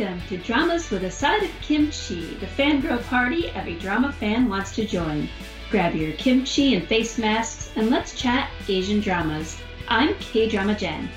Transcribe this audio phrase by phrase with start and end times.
[0.00, 4.74] Welcome to Dramas with a Side of Kimchi, the fangirl party every drama fan wants
[4.76, 5.28] to join.
[5.70, 9.58] Grab your kimchi and face masks and let's chat Asian dramas.
[9.88, 11.10] I'm K Drama Jen.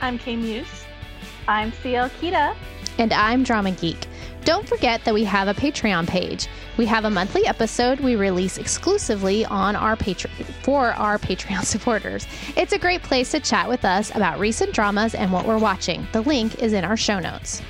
[0.00, 0.84] I'm K Muse.
[1.48, 2.54] I'm CL Kita.
[2.98, 4.06] And I'm Drama Geek.
[4.44, 6.48] Don't forget that we have a Patreon page.
[6.76, 12.26] We have a monthly episode we release exclusively on our Patreon for our Patreon supporters.
[12.56, 16.08] It's a great place to chat with us about recent dramas and what we're watching.
[16.10, 17.62] The link is in our show notes.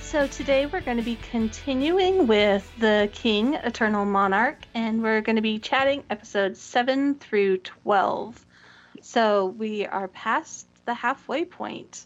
[0.00, 5.36] So today we're going to be continuing with The King, Eternal Monarch, and we're going
[5.36, 8.44] to be chatting episodes 7 through 12.
[9.00, 12.04] So we are past the halfway point,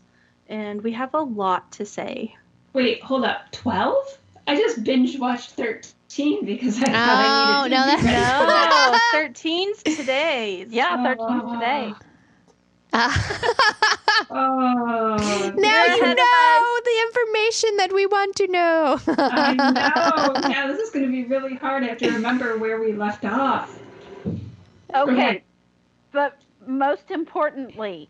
[0.49, 2.37] and we have a lot to say.
[2.75, 3.51] Wait, hold up.
[3.53, 4.19] 12?
[4.47, 8.03] I just binge watched 13 because I thought I needed oh, to Oh no, be
[8.03, 10.67] that's- ready for No, 13's today.
[10.69, 11.95] Yeah, 13 today.
[14.31, 15.17] Oh,
[15.57, 19.01] now You're you ahead know of the information that we want to know.
[19.09, 20.49] I know.
[20.51, 21.83] Yeah, this is going to be really hard.
[21.83, 23.77] I have to remember where we left off.
[24.27, 24.41] Okay.
[24.95, 25.43] Okay.
[26.13, 28.09] But most importantly,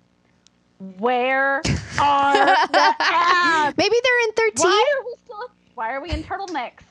[0.98, 1.62] where
[2.00, 2.34] are
[2.68, 3.76] the abs?
[3.76, 4.52] Maybe they're in 13.
[4.64, 6.82] Why are we still why are we in turtlenecks?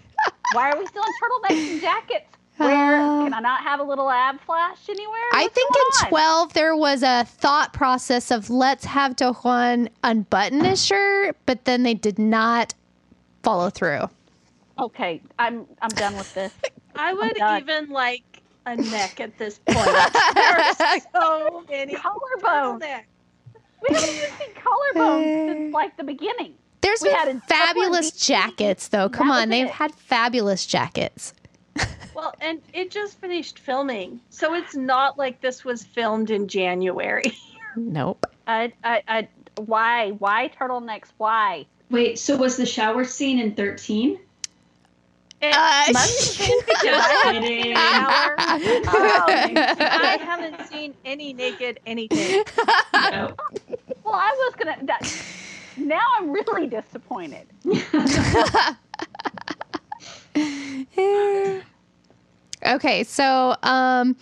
[0.53, 2.25] Why are we still in turtlenecks and jackets?
[2.57, 5.21] Where Uh, can I not have a little ab flash anywhere?
[5.33, 6.09] I think in on?
[6.09, 11.83] 12 there was a thought process of let's have Dohwan unbutton his shirt, but then
[11.83, 12.73] they did not
[13.41, 14.09] follow through.
[14.79, 16.53] Okay, I'm I'm done with this.
[16.95, 18.23] I would even like
[18.65, 19.85] a neck at this point.
[20.35, 22.81] there are so many Collarbone.
[23.83, 23.89] Turtlenecks.
[23.89, 26.53] We haven't even seen collarbones since like the beginning.
[26.81, 29.07] There's We been a fabulous jackets though.
[29.09, 29.71] Come on, they've it.
[29.71, 31.33] had fabulous jackets.
[32.15, 37.23] Well, and it just finished filming, so it's not like this was filmed in January.
[37.75, 38.27] Nope.
[38.45, 41.07] I, I, I, why, why turtlenecks?
[41.17, 41.65] Why?
[41.89, 44.19] Wait, so was the shower scene in 13?
[45.41, 47.63] It Uh, must have been because Just I haven't kidding.
[47.63, 48.35] seen shower.
[48.37, 52.43] I haven't seen any naked anything.
[53.11, 53.35] No.
[54.13, 54.77] Well, I was gonna.
[54.83, 55.11] That,
[55.75, 57.47] now I'm really disappointed.
[62.67, 64.15] okay, so um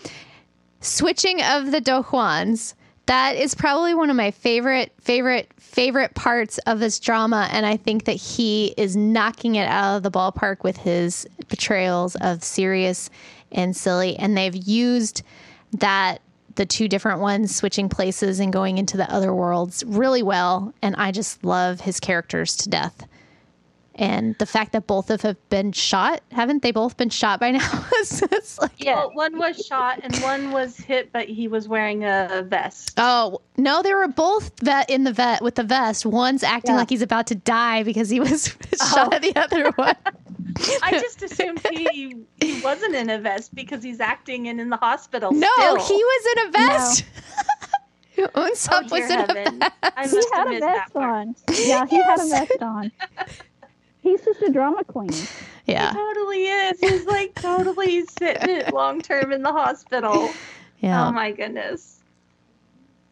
[0.79, 2.75] switching of the Do Dohwans.
[3.07, 7.75] That is probably one of my favorite favorite favorite parts of this drama and I
[7.75, 13.09] think that he is knocking it out of the ballpark with his portrayals of serious
[13.52, 15.22] and silly and they've used
[15.79, 16.22] that
[16.56, 20.95] the two different ones switching places and going into the other worlds really well and
[20.95, 23.07] I just love his characters to death.
[24.01, 27.51] And the fact that both of have been shot, haven't they both been shot by
[27.51, 27.85] now?
[27.94, 28.95] it's, it's like, Yeah.
[28.95, 32.94] Well, one was shot and one was hit, but he was wearing a vest.
[32.97, 36.03] oh no, they were both vet in the vet with the vest.
[36.03, 36.79] One's acting Yeah.
[36.79, 38.47] like he's about to die because he was
[38.90, 39.16] shot oh.
[39.16, 39.95] at the other one.
[40.81, 44.78] I just assumed he, he wasn't in a vest because he's acting and in the
[44.78, 45.31] hospital.
[45.31, 45.75] No, still.
[45.75, 47.06] he was in a vest.
[48.17, 49.72] Eunseob Oh, was dear in a vest.
[49.84, 51.35] I He must have had a vest on.
[51.53, 52.91] Yeah, he had a vest on.
[54.01, 55.28] He's just a drama queen.
[55.66, 56.79] Yeah, He totally is.
[56.79, 60.34] He's like totally sitting it long term in the hospital.
[60.79, 61.07] yeah.
[61.07, 62.03] Oh my goodness.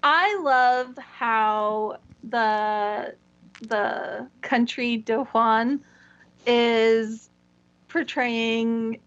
[0.01, 3.15] I love how the
[3.61, 5.81] the country Dohwan
[6.45, 7.29] is
[7.89, 8.99] portraying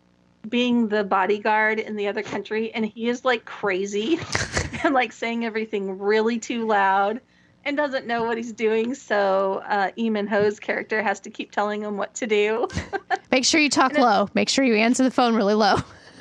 [0.49, 4.19] being the bodyguard in the other country and he is like crazy
[4.85, 7.21] and like saying everything really too loud
[7.65, 11.83] and doesn't know what he's doing so uh Lee Min-ho's character has to keep telling
[11.83, 12.69] him what to do.
[13.31, 14.29] Make sure you talk and low.
[14.35, 15.77] Make sure you answer the phone really low.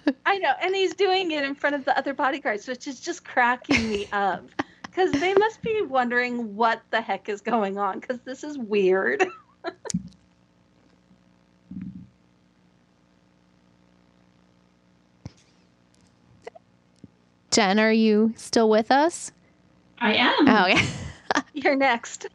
[0.25, 3.23] I know, and he's doing it in front of the other bodyguards, which is just
[3.25, 4.43] cracking me up.
[4.83, 9.23] Because they must be wondering what the heck is going on, because this is weird.
[17.51, 19.31] Jen, are you still with us?
[19.99, 20.47] I am.
[20.47, 20.85] Oh, yeah.
[21.53, 22.27] You're next.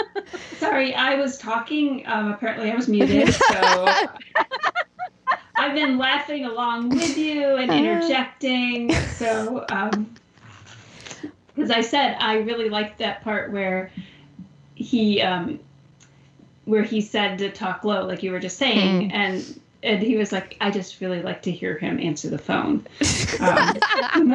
[0.58, 2.06] Sorry, I was talking.
[2.06, 3.32] Um, apparently, I was muted.
[3.34, 3.86] So
[5.56, 8.92] I've been laughing along with you and interjecting.
[8.92, 9.66] So,
[11.54, 13.90] because I said I really liked that part where
[14.74, 15.60] he, um,
[16.64, 20.32] where he said to talk low, like you were just saying, and and he was
[20.32, 22.86] like, I just really like to hear him answer the phone.
[23.40, 24.30] Um,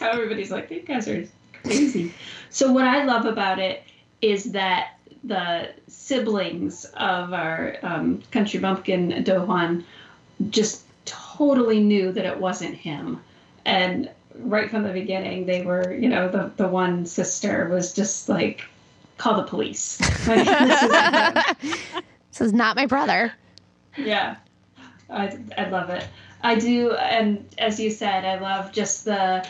[0.00, 1.24] how everybody's like, you guys are
[1.64, 2.12] crazy.
[2.50, 3.82] So what I love about it
[4.22, 9.84] is that the siblings of our um, country bumpkin Dohwan
[10.50, 13.20] just totally knew that it wasn't him,
[13.64, 18.28] and right from the beginning they were, you know, the the one sister was just
[18.28, 18.62] like
[19.18, 19.98] call the police.
[20.26, 21.78] This is-
[22.30, 23.32] this is not my brother.
[23.96, 24.36] yeah,
[25.10, 26.06] I, I love it.
[26.42, 29.44] I do, and as you said, I love just the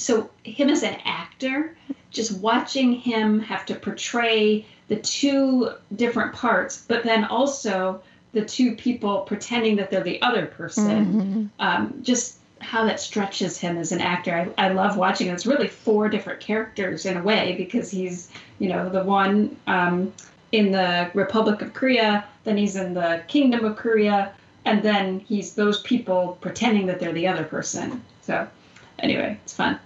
[0.00, 1.76] so him as an actor,
[2.10, 8.02] just watching him have to portray the two different parts, but then also
[8.32, 11.50] the two people pretending that they're the other person.
[11.60, 11.64] Mhm.
[11.64, 14.52] Um, just how that stretches him as an actor.
[14.58, 15.32] I, I love watching it.
[15.32, 20.12] It's really four different characters in a way because he's, you know, the one um,
[20.52, 24.32] in the Republic of Korea, then he's in the Kingdom of Korea,
[24.64, 28.02] and then he's those people pretending that they're the other person.
[28.22, 28.46] So,
[28.98, 29.78] anyway, it's fun.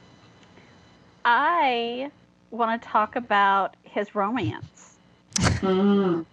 [1.24, 2.10] I
[2.50, 4.96] want to talk about his romance.
[5.36, 6.24] Mm.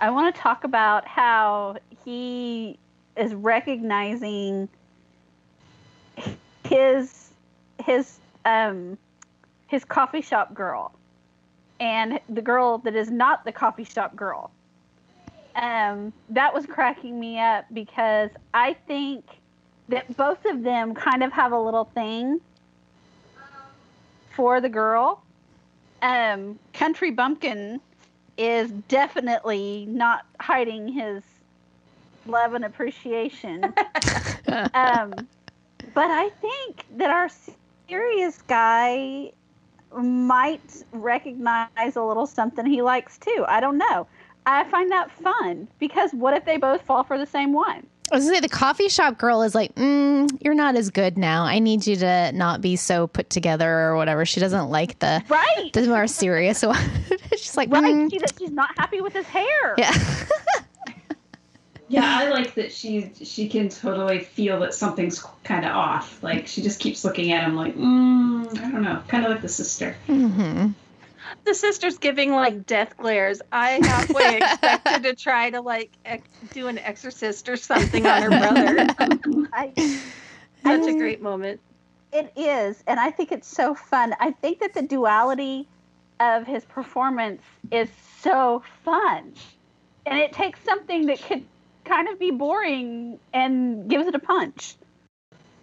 [0.00, 2.78] I want to talk about how he
[3.16, 4.68] is recognizing
[6.64, 7.30] his
[7.84, 8.98] his um
[9.66, 10.92] his coffee shop girl
[11.80, 14.50] and the girl that is not the coffee shop girl.
[15.56, 19.24] Um that was cracking me up because I think
[19.88, 22.40] that both of them kind of have a little thing
[24.38, 25.20] for the girl.
[26.00, 27.80] Um Country Bumpkin
[28.36, 31.24] is definitely not hiding his
[32.24, 33.64] love and appreciation.
[34.74, 35.10] um,
[35.92, 37.28] but I think that our
[37.88, 39.32] serious guy
[39.96, 43.44] might recognize a little something he likes too.
[43.48, 44.06] I don't know.
[44.46, 47.88] I find that fun because what if they both fall for the same one?
[48.10, 51.18] I was gonna say the coffee shop girl is like, mm, you're not as good
[51.18, 51.44] now.
[51.44, 54.24] I need you to not be so put together or whatever.
[54.24, 55.70] She doesn't like the Right.
[55.74, 56.78] the more serious one.
[57.32, 57.84] She's like, Right.
[57.94, 59.74] mm, She, that she's not happy with his hair.
[59.76, 59.92] yeah.
[61.90, 66.22] Yeah, I like that she she can totally feel that something's kind of off.
[66.22, 69.40] Like she just keeps looking at him like, mm, I don't know, kind of like
[69.40, 69.96] the sister.
[70.06, 70.66] hmm
[71.44, 73.40] The sister's giving like death glares.
[73.52, 78.28] I halfway expected to try to like ex- do an exorcist or something on her
[78.30, 78.86] brother.
[79.52, 79.72] I,
[80.62, 81.60] Such a I- great moment.
[82.10, 84.14] It is, and I think it's so fun.
[84.18, 85.68] I think that the duality
[86.20, 87.90] of his performance is
[88.22, 89.34] so fun.
[90.06, 91.44] And it takes something that could
[91.84, 94.74] kind of be boring and gives it a punch.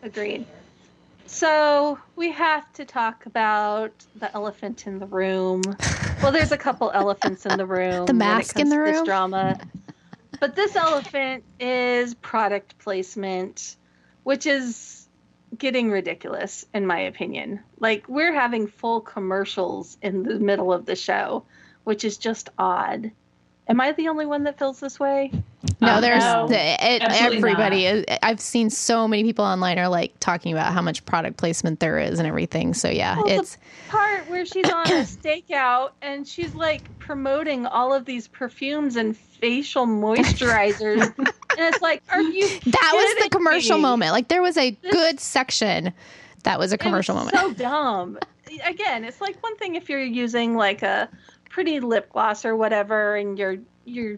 [0.03, 0.45] Agreed.
[1.27, 5.61] So we have to talk about the elephant in the room.
[6.21, 8.05] Well, there's a couple elephants in the room.
[8.05, 8.93] The mask in the room?
[8.93, 9.59] This drama.
[10.39, 13.77] But this elephant is product placement,
[14.23, 15.07] which is
[15.57, 17.61] getting ridiculous in my opinion.
[17.79, 21.45] Like we're having full commercials in the middle of the show,
[21.83, 23.11] which is just odd.
[23.67, 25.31] Am I the only one that feels this way?
[25.81, 27.85] No, Uh, there's no, the, it, everybody.
[27.87, 31.79] Is, I've seen so many people online are like talking about how much product placement
[31.79, 32.75] there is and everything.
[32.75, 33.57] So yeah, Well, the- it's
[33.89, 39.17] part where she's on a stakeout and she's like promoting all of these perfumes and
[39.17, 41.01] facial moisturizers.
[41.17, 41.27] and
[41.57, 43.81] it's like, are you that was the commercial me?
[43.81, 44.11] moment.
[44.11, 45.91] Like there was a This- good section
[46.43, 47.35] that was a It was commercial moment.
[47.35, 48.19] So dumb.
[48.63, 51.09] Again, it's like one thing if you're using like a
[51.55, 53.55] pretty lip gloss or whatever, and you're
[53.85, 54.17] you're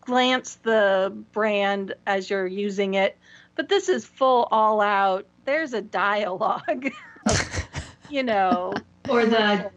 [0.00, 3.18] glance the brand as you're using it,
[3.56, 5.26] but this is full all out.
[5.44, 6.92] There's a dialogue,
[7.26, 7.58] of,
[8.10, 8.74] you know,
[9.08, 9.72] Or the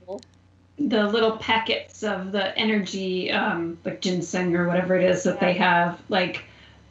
[0.77, 5.53] the little packets of the energy, um, like ginseng or whatever it is that they
[5.53, 5.99] have.
[6.07, 6.43] Like,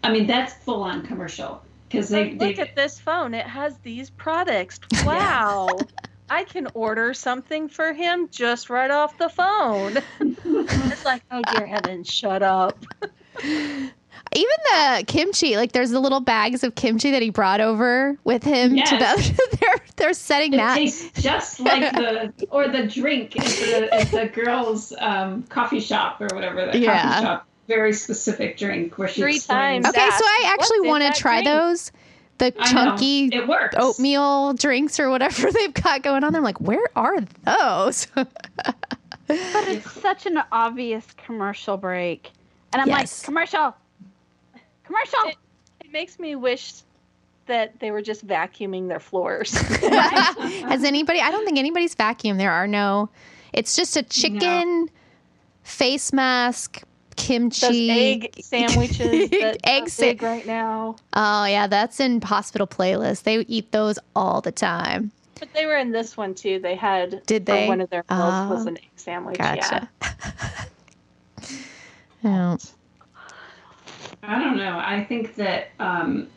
[0.03, 3.33] I mean, that's full on commercial because they, they look at this phone.
[3.33, 4.81] It has these products.
[5.05, 5.69] Wow.
[6.31, 9.99] I can order something for him just right off the phone.
[10.21, 12.79] it's like, oh dear heavens, shut up.
[14.37, 18.43] Even the kimchi, like there's the little bags of kimchi that he brought over with
[18.43, 20.75] him to the they're they're setting it that.
[20.77, 26.21] tastes just like the or the drink at the, at the girls' um, coffee shop
[26.21, 27.03] or whatever the Yeah.
[27.03, 27.47] coffee shop.
[27.69, 29.97] Very specific drink where she Three explains- times.
[29.97, 31.47] Okay, so I actually want to try drink?
[31.47, 31.93] those.
[32.39, 33.77] The chunky It works.
[33.79, 36.41] oatmeal drinks or whatever they've got going on there.
[36.41, 38.07] I'm like, where are those?
[39.27, 42.31] But it's such an obvious commercial break.
[42.75, 43.21] And I'm Yes.
[43.23, 43.75] like, commercial!
[44.85, 45.19] Commercial!
[45.29, 45.37] It-
[45.83, 46.75] It makes me wish
[47.47, 49.53] that they were just vacuuming their floors.
[49.59, 51.21] Has anybody?
[51.21, 52.37] I don't think anybody's vacuumed.
[52.37, 53.09] There are no.
[53.55, 54.91] It's just a chicken
[55.63, 56.83] face mask,
[57.17, 60.97] kimchi, Those egg sandwiches that egg are sa- big right now.
[61.15, 63.23] Oh yeah, that's in hospital playlist.
[63.25, 65.11] They eat those all the time.
[65.41, 66.59] But they were in this one too.
[66.61, 67.69] They had Did for they?
[67.69, 69.39] one of their meals was Oh, an egg sandwich.
[69.39, 69.89] Gotcha.
[70.03, 70.65] Yeah.
[72.23, 72.57] Yeah.
[74.23, 74.79] I don't know.
[74.83, 76.29] I think that um,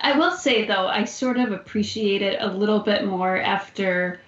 [0.00, 4.20] I will say though, I sort of appreciate it a little bit more after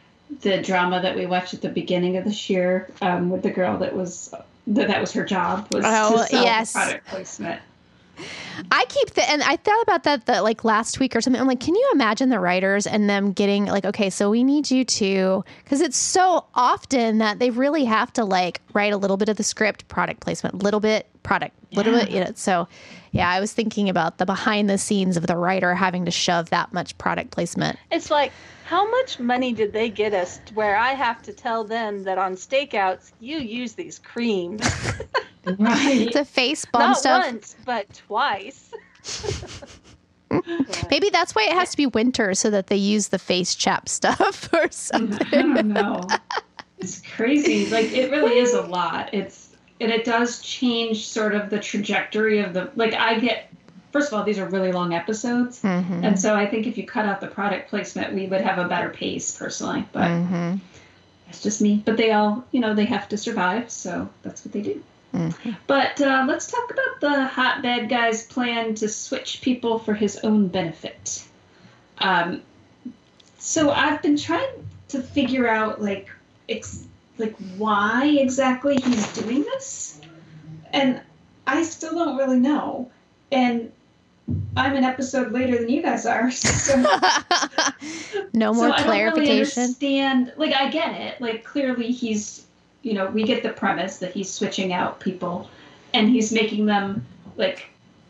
[0.43, 3.79] the drama that we watched at the beginning of this year um, with the girl
[3.79, 4.33] that was
[4.67, 6.73] that that was her job was Oh, to sell yes.
[6.73, 7.61] product placement.
[8.71, 11.41] I keep the and I thought about that the like last week or something.
[11.41, 14.71] I'm like, can you imagine the writers and them getting like, okay, so we need
[14.71, 19.17] you to because it's so often that they really have to like write a little
[19.17, 22.33] bit of the script, product placement, little bit product, little bit, you know.
[22.35, 22.69] So
[23.13, 26.51] yeah, I was thinking about the behind the scenes of the writer having to shove
[26.51, 27.79] that much product placement.
[27.91, 28.33] It's like,
[28.65, 32.35] how much money did they get us where I have to tell them that on
[32.35, 34.63] stakeouts you use these creams?
[35.59, 36.13] Right.
[36.13, 37.25] The face balm Not stuff.
[37.27, 38.71] once, but twice.
[40.91, 43.89] Maybe that's why it has to be winter so that they use the face chap
[43.99, 45.29] stuff or something.
[45.33, 46.01] I don't know.
[46.79, 47.67] It's crazy.
[47.71, 49.13] Like it really is a lot.
[49.15, 53.51] It's and it does change sort of the trajectory of the like I get
[53.93, 55.63] first of all, these are really long episodes.
[55.63, 56.03] Mhm.
[56.05, 58.67] And so I think if you cut out the product placement, we would have a
[58.69, 59.87] better pace personally.
[59.93, 60.61] But Mhm.
[61.27, 61.81] that's just me.
[61.85, 64.83] But they all, you know, they have to survive, so that's what they do.
[65.15, 65.57] Mhm.
[65.67, 70.19] But uh, let's talk about the hot bad guy's plan to switch people for his
[70.19, 71.25] own benefit.
[71.99, 72.43] Um,
[73.39, 74.49] so I've been trying
[74.89, 76.11] to figure out like
[76.49, 76.87] ex-
[77.19, 80.01] like why exactly he's doing this,
[80.73, 81.01] and
[81.47, 82.91] I still don't really know.
[83.31, 83.71] And
[84.57, 86.77] I'm an episode later than you guys are, so
[88.33, 90.33] no more so I don't really understand.
[90.37, 91.21] Like I get it.
[91.21, 92.44] Like clearly he's,
[92.85, 95.49] you know, we get the premise that he's switching out people,
[95.95, 97.05] and he's making them
[97.37, 97.67] like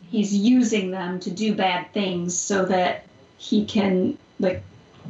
[0.09, 3.05] he's using them to do bad things so that
[3.37, 4.61] he can like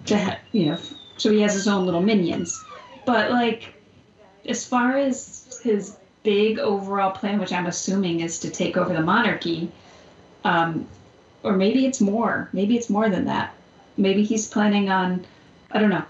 [0.06, 0.78] to ha- you know
[1.18, 2.64] so he has his own little minions.
[3.06, 3.74] But like
[4.46, 9.02] as far as his big overall plan, which I'm assuming is to take over the
[9.02, 9.72] monarchy,
[10.44, 10.88] um,
[11.44, 12.50] or maybe it's more.
[12.54, 13.54] Maybe it's more than that.
[13.98, 15.26] Maybe he's planning on,
[15.72, 16.04] I don't know.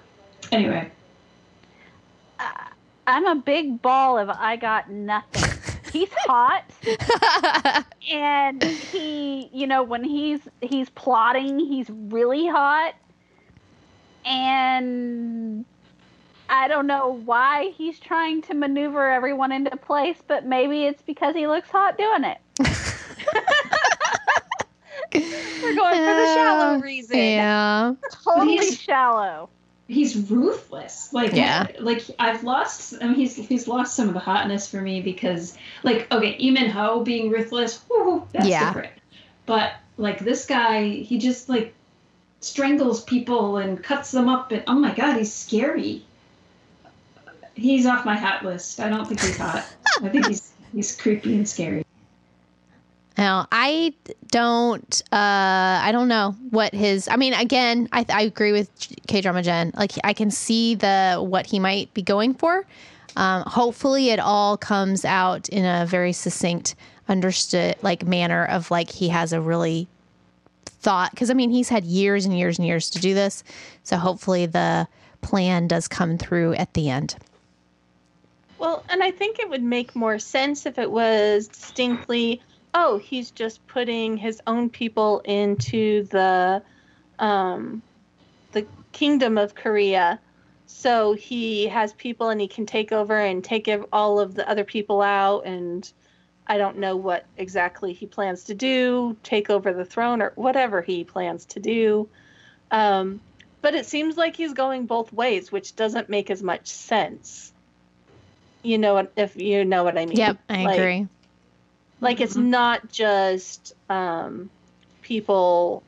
[0.51, 0.89] Anyway,
[3.07, 5.43] I'm a big ball of I got nothing.
[5.93, 6.63] He's hot
[8.11, 12.95] and he, you know, when he's he's plotting, he's really hot.
[14.25, 15.65] And
[16.49, 21.35] I don't know why he's trying to maneuver everyone into place, but maybe it's because
[21.35, 22.39] he looks hot doing it.
[25.13, 27.17] We're going for the shallow reason.
[27.17, 27.93] yeah.
[28.23, 29.49] Totally He's- shallow.
[29.87, 31.13] He's ruthless.
[31.13, 31.67] Like, Yeah.
[31.79, 32.95] like I've lost.
[33.01, 36.51] I mean, he's he's lost some of the hotness for me because, like, okay, Lee
[36.51, 38.65] Min-ho being ruthless, whoo, that's Yeah.
[38.67, 38.93] different.
[39.45, 41.73] But like this guy, he just like
[42.41, 46.03] strangles people and cuts them up, and oh my god, he's scary.
[47.53, 48.79] He's off my hot list.
[48.79, 49.67] I don't think he's hot.
[50.03, 51.85] I think he's he's creepy and scary.
[53.17, 53.93] Now, I
[54.29, 58.69] don't, uh, I don't know what his, I mean, again, I, I agree with
[59.07, 59.71] K Drama Jen.
[59.75, 62.65] Like, I can see the, what he might be going for.
[63.15, 66.75] Um, hopefully it all comes out in a very succinct,
[67.07, 69.87] understood, like, manner of like, he has a really
[70.65, 73.43] thought, cause I mean, he's had years and years and years to do this.
[73.83, 74.87] So hopefully the
[75.21, 77.15] plan does come through at the end.
[78.59, 82.41] Well, and I think it would make more sense if it was distinctly,
[82.75, 86.61] oh, he's just putting his own people into the
[87.17, 87.81] um,
[88.51, 90.19] the kingdom of Korea.
[90.67, 94.65] So he has people and he can take over and take all of the other
[94.65, 95.89] people out and
[96.47, 100.81] I don't know what exactly he plans to do, take over the throne or whatever
[100.81, 102.07] he plans to do.
[102.71, 103.21] Um,
[103.61, 107.51] but it seems like he's going both ways, which doesn't make as much sense.
[108.61, 110.17] You know what if you know what I mean.
[110.17, 111.07] Yep, I Like- agree.
[112.05, 112.45] Like it's Mhm.
[112.45, 114.51] not just um,
[115.01, 115.83] people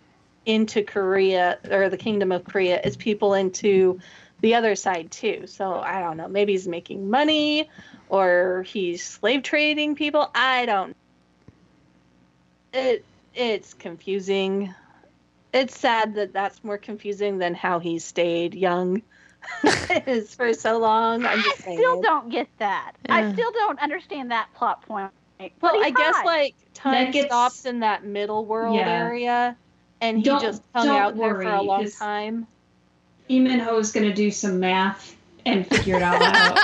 [0.46, 4.00] into Korea or the kingdom of Korea, it's people into
[4.42, 5.46] the other side too.
[5.46, 6.28] So I don't know.
[6.28, 7.70] Maybe he's making money
[8.10, 10.28] or he's slave trading people.
[10.34, 10.94] I don't
[12.74, 14.74] it it's confusing.
[15.54, 19.04] It's sad that that's more confusing than how he stayed young
[20.08, 21.26] is for so long.
[21.26, 21.78] I'm just saying.
[21.78, 22.94] still don't get that.
[23.08, 25.12] I still don't understand that plot point.
[25.40, 28.90] But Well, he's I guess like time gets- stops in that middle world Yeah.
[28.90, 29.56] area,
[30.02, 32.48] and he Don't- just hung don't out there for a long time.
[33.30, 35.16] Lee Min-ho is going to do some math
[35.46, 36.58] and figure it all out.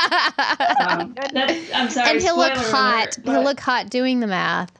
[0.79, 2.11] Um, that, I'm sorry.
[2.11, 3.17] and he'll look hot.
[3.17, 4.71] alert, he'll look hot doing the math.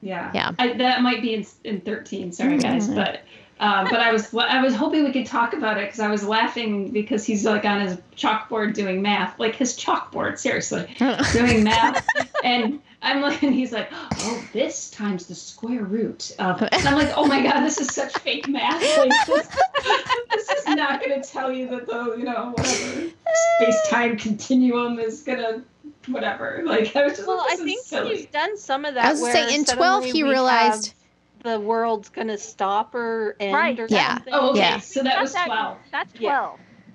[0.00, 0.30] Yeah.
[0.34, 0.52] Yeah.
[0.58, 2.32] I, that might be in, in 13.
[2.32, 2.94] Sorry, guys, Mhm.
[2.96, 3.22] but
[3.60, 6.24] uh, but I was I was hoping we could talk about it because I was
[6.24, 10.86] laughing because he's like on his chalkboard doing math, like his chalkboard, seriously,
[11.32, 12.04] doing math,
[12.42, 16.94] and I'm like, and he's like, oh, this times the square root of, and I'm
[16.94, 18.82] like, oh my god, this is such fake math.
[18.98, 19.48] Like, this,
[20.30, 23.10] this is not going to tell tell you that the you know whatever
[23.56, 25.62] space time continuum is gonna
[26.06, 26.62] whatever.
[26.64, 28.16] Like I was just Well, like, I think silly.
[28.18, 29.04] he's done some of that.
[29.06, 30.94] I was gonna say, in 12 he realized- have
[31.42, 33.78] the world's gonna stop or end Right.
[33.78, 34.14] or Yeah.
[34.14, 34.32] something.
[34.34, 34.60] Oh, okay.
[34.60, 34.78] Yeah.
[34.78, 35.78] So that was That's twelve.
[35.90, 36.30] That's Yeah.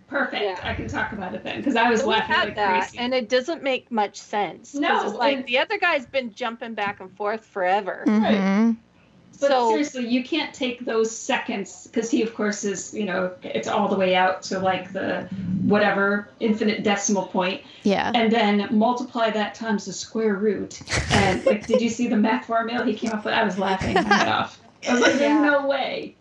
[0.10, 0.30] 12.
[0.32, 0.44] Perfect.
[0.44, 0.70] Yeah.
[0.70, 2.80] I can talk about it then because I was So we laughing had like that,
[2.82, 2.98] crazy.
[2.98, 4.72] and it doesn't make much sense.
[4.72, 8.04] 'cause No, it's like and- the other guy's been jumping back and forth forever.
[8.08, 8.78] Mhm.
[9.42, 13.32] But so seriously, you can't take those seconds because he, of course, is you know
[13.42, 15.30] it's all the way out to like the
[15.64, 18.12] whatever infinite decimal point, Yeah.
[18.14, 20.82] and then multiply that times the square root.
[21.12, 23.34] And like, did you see the math formula he came up with?
[23.34, 24.60] I was laughing my head off.
[24.88, 25.42] I was like, "There's Yeah.
[25.46, 26.16] no way."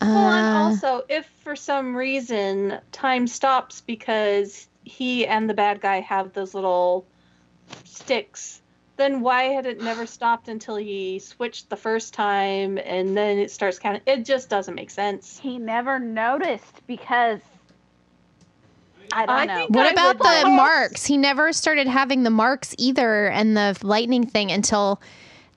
[0.00, 5.80] Well, and Uh, also, if for some reason time stops because he and the bad
[5.80, 7.04] guy have those little
[7.84, 8.60] sticks,
[8.96, 13.50] then why had it never stopped until he switched the first time and then it
[13.50, 14.02] starts counting?
[14.06, 15.38] It just doesn't make sense.
[15.38, 17.40] He never noticed because
[19.12, 19.54] I don't I know.
[19.56, 21.06] think- what I about the like- marks?
[21.06, 25.00] He never started having the marks either and the lightning thing until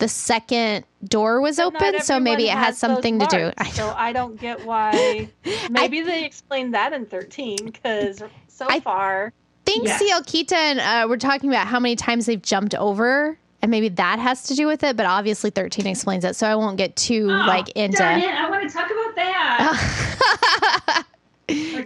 [0.02, 2.02] the second door was But open.
[2.02, 3.44] So maybe it has those something to do.
[3.58, 5.30] marks, so I don't get why.
[5.70, 9.32] Maybe they explained that in 13 because so I- far.
[9.66, 10.00] think Yes.
[10.00, 14.18] CL Keaton, uh, we're talking about how many times they've jumped over, and maybe that
[14.20, 14.98] has to do with it.
[14.98, 17.98] But obviously, thirteen explains it, so I won't get too Oh, like into.
[18.00, 18.28] Darn it!
[18.34, 20.81] I want to talk about that.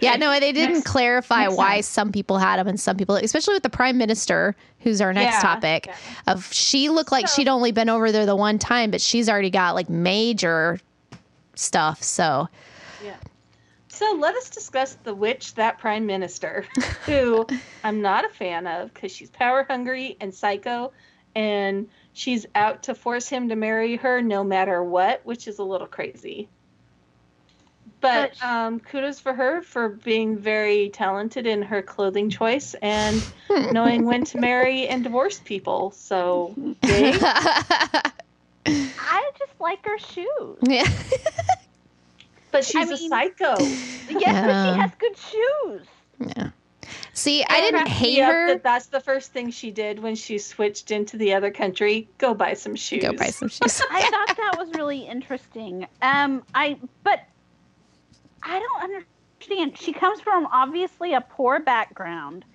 [0.02, 1.82] yeah, no, they didn't next- clarify next why time.
[1.84, 5.36] some people had them and some people, especially with the prime minister, who's our next
[5.36, 5.88] Yeah, topic.
[5.88, 5.96] yeah.
[6.34, 9.30] Of she looked like So- she'd only been over there the one time, but she's
[9.30, 10.80] already got like major
[11.56, 12.02] stuff.
[12.04, 12.48] So
[13.04, 13.16] yeah.
[13.88, 16.66] So let us discuss the witch, that prime minister,
[17.06, 17.46] who
[17.84, 20.92] I'm not a fan of because she's power hungry and psycho,
[21.34, 25.64] and she's out to force him to marry her no matter what, which is a
[25.64, 26.50] little crazy.
[28.06, 33.24] But But- um, kudos for her for being very talented in her clothing choice and
[33.72, 35.92] knowing when to marry and divorce people.
[35.92, 36.54] So.
[38.68, 40.58] I just like her shoes.
[40.64, 40.88] yeah.
[42.52, 43.56] but she's a mean- psycho.
[44.08, 44.74] Yes, but Yeah.
[44.74, 45.88] she has good shoes.
[46.20, 46.50] yeah.
[47.14, 48.48] See, I didn't cracked hate her.
[48.54, 52.08] That that's the first thing she did when she switched into the other country.
[52.20, 53.02] Go buy some shoes.
[53.02, 53.82] Go buy some shoes.
[53.90, 55.88] I thought that was really interesting.
[56.02, 57.22] Um, I but
[58.46, 59.78] I don't understand.
[59.78, 62.46] She comes from obviously a poor background,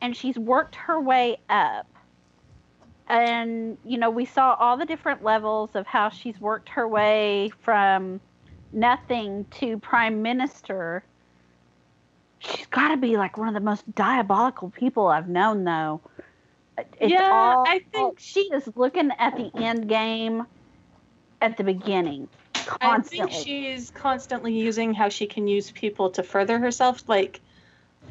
[0.00, 1.86] and she's worked her way up.
[3.08, 7.50] And you know, we saw all the different levels of how she's worked her way
[7.60, 8.20] from
[8.72, 11.04] nothing to prime minister.
[12.38, 16.00] She's got to be like one of the most diabolical people I've known, though.
[16.98, 20.46] It's Yeah, all, I think- she is looking at the end game
[21.40, 22.28] at the beginning
[22.80, 27.02] I think she's constantly using how she can use people to further herself.
[27.08, 27.40] Like,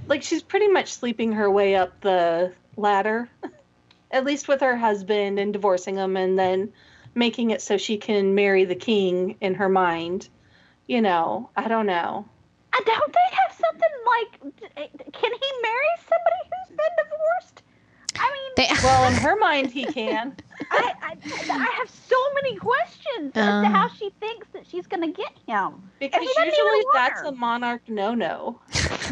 [0.07, 3.29] like she's pretty much sleeping her way up the ladder,
[4.11, 6.73] at least with her husband, and divorcing him, and then
[7.15, 10.29] making it so she can marry the king in her mind.
[10.87, 12.25] You know, I don't know.
[12.73, 14.39] I don't they have something like?
[15.13, 17.61] Can he marry somebody who's been divorced?
[18.15, 20.35] I mean, They, Well, in her mind, he can.
[20.73, 21.17] I, I,
[21.51, 23.65] I have so many questions as to Um.
[23.65, 25.89] how she thinks that she's going to get him.
[25.99, 27.27] Because he doesn't even usually that's her.
[27.27, 28.59] a monarch no no.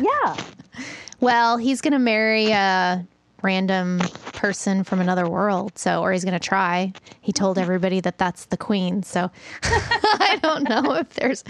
[0.01, 0.37] Yeah.
[1.19, 3.05] well, he's gonna marry a
[3.43, 3.99] random
[4.33, 6.93] person from another world, so or he's gonna try.
[7.21, 9.03] He told everybody that that's the queen.
[9.03, 9.29] So
[9.63, 11.43] I don't know if there's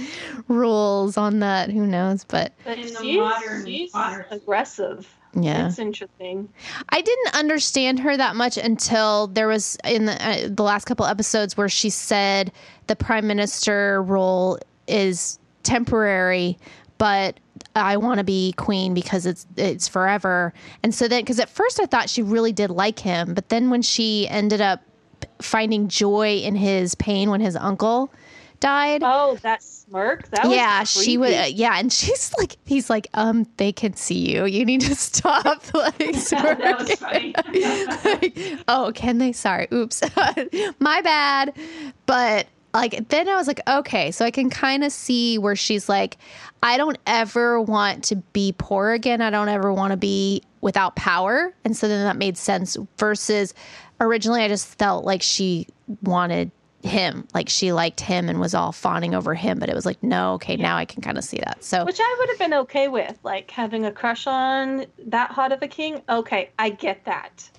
[0.47, 1.69] rules on that.
[1.71, 2.23] Who knows?
[2.23, 5.07] But But In the she's, modern- she's modern- aggressive.
[5.33, 5.67] Yeah.
[5.67, 6.49] It's interesting.
[6.89, 11.05] I didn't understand her that much until there was in the, uh, the last couple
[11.05, 12.51] episodes where she said
[12.87, 16.57] the prime minister role is temporary,
[16.97, 17.39] but
[17.75, 20.53] I want to be queen because it's it's forever.
[20.83, 23.69] And so then, because at first I thought she really did like him, but then
[23.69, 24.81] when she ended up
[25.39, 28.11] finding joy in his pain when his uncle
[28.61, 30.29] died, Oh, that smirk.
[30.29, 31.33] That was yeah, she would.
[31.33, 34.45] Uh, yeah, and she's like, he's like, um, they can see you.
[34.45, 35.73] You need to stop.
[35.73, 37.33] like, that was funny.
[38.05, 39.33] Like, oh, can they?
[39.33, 40.01] Sorry, oops,
[40.79, 41.57] my bad.
[42.05, 45.89] But like, then I was like, okay, so I can kind of see where she's
[45.89, 46.17] like,
[46.63, 49.21] I don't ever want to be poor again.
[49.21, 52.77] I don't ever want to be without power, and so then that made sense.
[52.97, 53.53] Versus
[53.99, 55.67] originally, I just felt like she
[56.03, 56.51] wanted
[56.83, 60.01] him like she liked him and was all fawning over him but it was like
[60.03, 62.53] no okay now i can kind of see that so Which I would have been
[62.61, 66.01] okay with, like having a crush on that hot of a king.
[66.09, 67.49] Okay, I get that.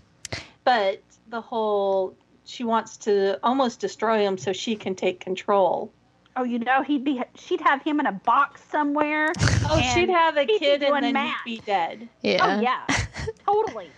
[0.64, 5.92] But the whole she wants to almost destroy him so she can take control.
[6.36, 9.32] Oh, you know, he'd be she'd have him in a box somewhere.
[9.64, 11.36] Oh, she'd have a kid doing and then math.
[11.44, 12.08] he'd be dead.
[12.20, 12.38] Yeah.
[12.42, 12.84] Oh yeah,
[13.46, 13.88] totally.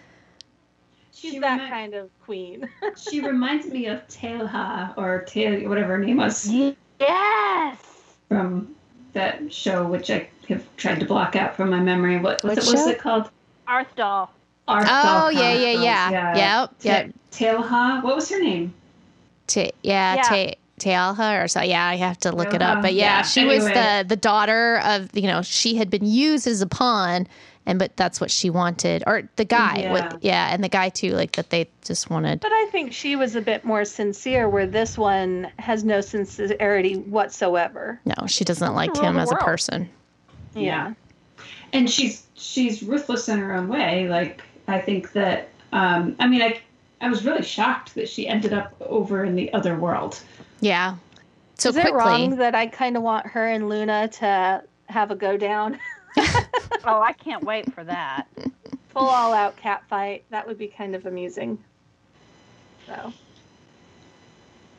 [1.24, 2.68] She's She that remi- kind of queen.
[3.10, 6.52] She reminds me of Taealha or Tail, whatever her name was
[7.00, 7.78] Yes.
[8.28, 8.74] from
[9.14, 12.18] that show, which I have tried to block out from my memory.
[12.18, 13.30] What was it, what's it called?
[13.66, 14.28] Arthdal.
[14.68, 16.74] Arth Oh yeah, yeah, yeah, Chronicles, yeah, Yep.
[16.82, 17.14] Yep.
[17.30, 18.02] Ta- Taealha.
[18.04, 18.74] What was her name?
[19.46, 20.22] Ta- yeah, Yeah.
[20.22, 21.62] Ta- Taealha or so.
[21.62, 22.82] Yeah, I have to look it up.
[22.82, 26.04] But um, yeah, yeah, she was the the daughter of you know she had been
[26.04, 27.26] used as a pawn,
[27.66, 29.78] and but that's what she wanted, or the guy.
[29.78, 29.92] Yeah.
[29.92, 32.40] With, yeah, and the guy too, like that they just wanted.
[32.40, 36.96] But I think she was a bit more sincere, where this one has no sincerity
[36.96, 38.00] whatsoever.
[38.04, 39.44] No, she doesn't like him the as a world.
[39.44, 39.88] person.
[40.54, 40.94] Yeah.
[41.72, 44.08] And she's she's ruthless in her own way.
[44.08, 46.60] Like I think that um, I mean I
[47.00, 50.20] I was really shocked that she ended up over in the other world.
[50.60, 50.96] Yeah.
[51.58, 51.90] So Is quickly.
[51.90, 55.78] it wrong that I kind of want her and Luna to have a go down,
[56.86, 58.26] Oh, I can't wait for that.
[58.92, 60.24] full all out cat fight?
[60.30, 61.58] That would be kind of amusing.
[62.86, 63.12] So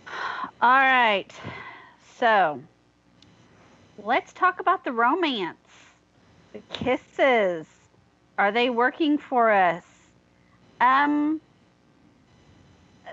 [0.62, 1.32] All right.
[2.20, 2.62] So
[4.04, 5.58] let's talk about the romance.
[6.54, 7.66] The kisses.
[8.38, 9.84] Are they working for us?
[10.80, 11.42] Um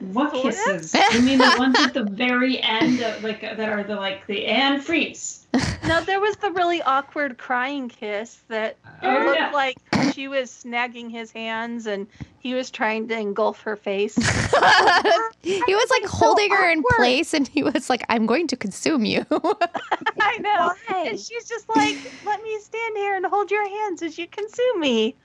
[0.00, 0.94] What kisses?
[1.12, 4.46] you mean the ones at the very end, of, like that are the like the
[4.46, 5.41] and freeze?
[5.86, 9.50] No, there was the really awkward crying kiss that Oh, looked yeah.
[9.50, 9.76] like
[10.14, 12.06] she was snagging his hands and
[12.38, 14.14] he was trying to engulf her face.
[15.42, 18.56] he was like so holding her in place, and he was like, "I'm going to
[18.56, 20.72] consume you." I know.
[20.88, 21.06] Why?
[21.08, 24.80] And she's just like, let me stand here and hold your hands as you consume
[24.80, 25.16] me.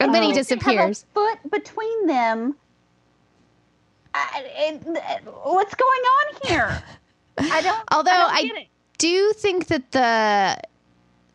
[0.00, 0.42] and then he They Oh.
[0.42, 1.06] have a disappears.
[1.14, 2.56] foot between them.
[4.14, 6.82] I, it, uh, what's going on here?
[7.38, 7.84] I don't.
[7.90, 9.12] Although I, don't I get it.
[9.12, 10.56] do think that the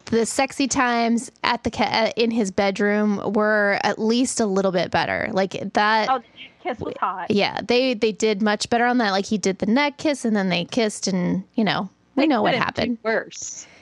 [0.06, 4.72] the sexy times at the ca- uh, in his bedroom were at least a little
[4.72, 5.30] bit better.
[5.32, 6.10] Like that.
[6.10, 6.22] Oh,
[6.64, 7.30] kiss was hot.
[7.32, 9.12] Yeah, they they did much better on that.
[9.12, 12.28] Like he did the neck kiss, and then they kissed, and you know we They
[12.28, 12.98] know what happened.
[13.04, 13.68] Worse.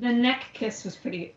[0.00, 1.34] The neck kiss was pretty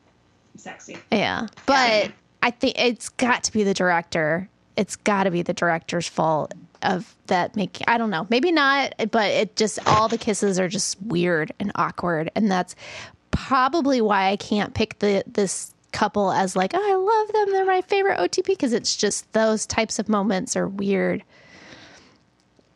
[0.57, 0.97] sexy.
[1.11, 2.11] Yeah, but
[2.41, 4.49] I think it's got to be the director.
[4.75, 8.27] It's got to be the director's fault of that make I don't know.
[8.29, 12.75] Maybe not, but it just all the kisses are just weird and awkward, and that's
[13.31, 17.53] probably why I can't pick the this couple as like oh, I love them.
[17.53, 21.23] They're my favorite OTP because it's just those types of moments are weird.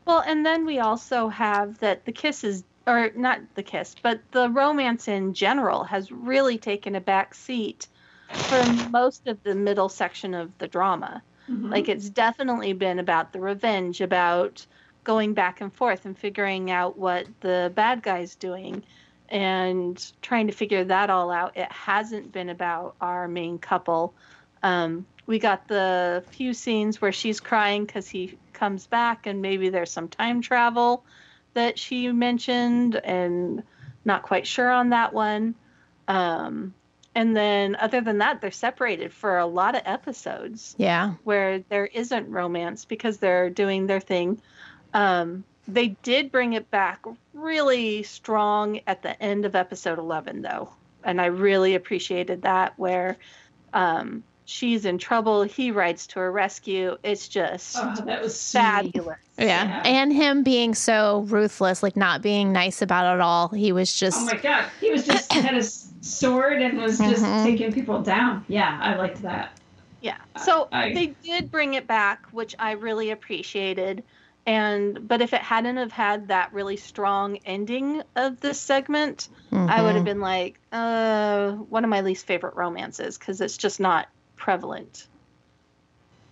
[0.06, 4.50] Well, and then we also have that the kisses or not the kiss, but the
[4.50, 7.88] romance in general has really taken a back seat
[8.34, 11.22] for most of the middle section of the drama.
[11.52, 11.72] Mhm.
[11.72, 14.66] Like it's definitely been about the revenge, about
[15.04, 18.84] going back and forth and figuring out what the bad guy's doing
[19.30, 21.58] and trying to figure that all out.
[21.58, 24.14] It hasn't been about our main couple.
[24.64, 29.70] Um, we got the few scenes where she's crying because he comes back and maybe
[29.70, 31.04] there's some time travel
[31.54, 33.64] that she mentioned and
[34.06, 35.56] not quite sure on that one.
[36.08, 36.74] Um,
[37.16, 41.86] and then other than that, they're separated for a lot of episodes Yeah, where there
[41.88, 44.42] isn't romance because they're doing their thing.
[44.94, 50.70] Um, they did bring it back really strong at the end of episode 11, though.
[51.04, 53.18] And I really appreciated that, where
[53.74, 55.44] um, she's in trouble.
[55.44, 56.98] He rides to her rescue.
[57.04, 59.18] It's just Oh, that was fabulous.
[59.38, 59.82] yeah, Yeah.
[59.86, 63.48] and him being so ruthless, like not being nice about it all.
[63.50, 67.24] He was just Oh my god, he was just had his sword and was just
[67.24, 67.44] Mhm.
[67.44, 68.46] taking people down.
[68.48, 69.60] Yeah, I liked that.
[70.02, 70.18] Yeah.
[70.38, 74.04] So I- they did bring it back, which I really appreciated.
[74.46, 79.82] And but if it hadn't have had that really strong ending of this segment, I
[79.84, 80.06] would have Mhm.
[80.06, 85.08] been like, uh, one of my least favorite romances because it's just not prevalent.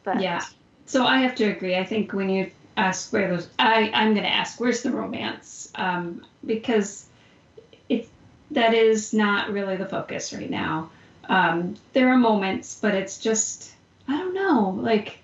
[0.04, 0.44] But Yeah.
[0.88, 1.76] So I have to agree.
[1.76, 5.72] I think when you ask where those, I I'm going to ask where's the romance,
[5.76, 7.09] um, because it
[8.52, 10.90] that is not really the focus right now.
[11.28, 13.74] Um, there are moments, but it's just
[14.08, 14.72] I don't know.
[14.82, 15.20] Like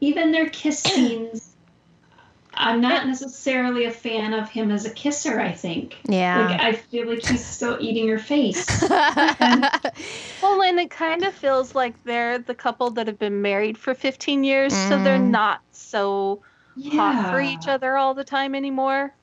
[0.00, 1.54] even their kiss scenes,
[2.54, 5.40] I'm not necessarily a fan of him as a kisser.
[5.40, 5.96] I think.
[6.08, 6.48] Yeah.
[6.48, 6.60] Like.
[6.60, 8.66] I feel like he's still eating her face.
[8.90, 13.94] well, and it kind of feels like they're the couple that have been married for
[13.94, 15.30] 15 years, so they're Mhm.
[15.30, 16.42] not so
[16.92, 19.14] hot for each other all the time anymore.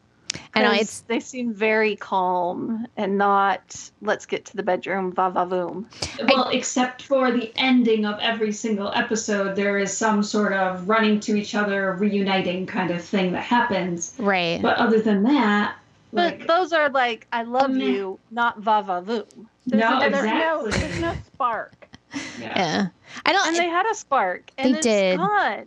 [0.56, 5.12] I know 'Cause it's they seem very calm and not let's get to the bedroom
[5.12, 5.86] va va voom.
[6.28, 11.20] Well, except for the ending of every single episode, there is some sort of running
[11.22, 14.14] to each other, reuniting kind of thing that happens.
[14.20, 14.62] right.
[14.62, 15.76] But other than that,
[16.16, 17.86] But Like, those are like I love Meh.
[17.86, 19.48] you, not va va voom.
[19.66, 20.34] There's No, a there's difference.
[20.44, 21.88] no there's no spark.
[22.40, 22.50] yeah.
[22.56, 22.86] Yeah.
[23.26, 23.48] I don't.
[23.48, 25.18] And they had a spark, and They it's did.
[25.18, 25.66] gone.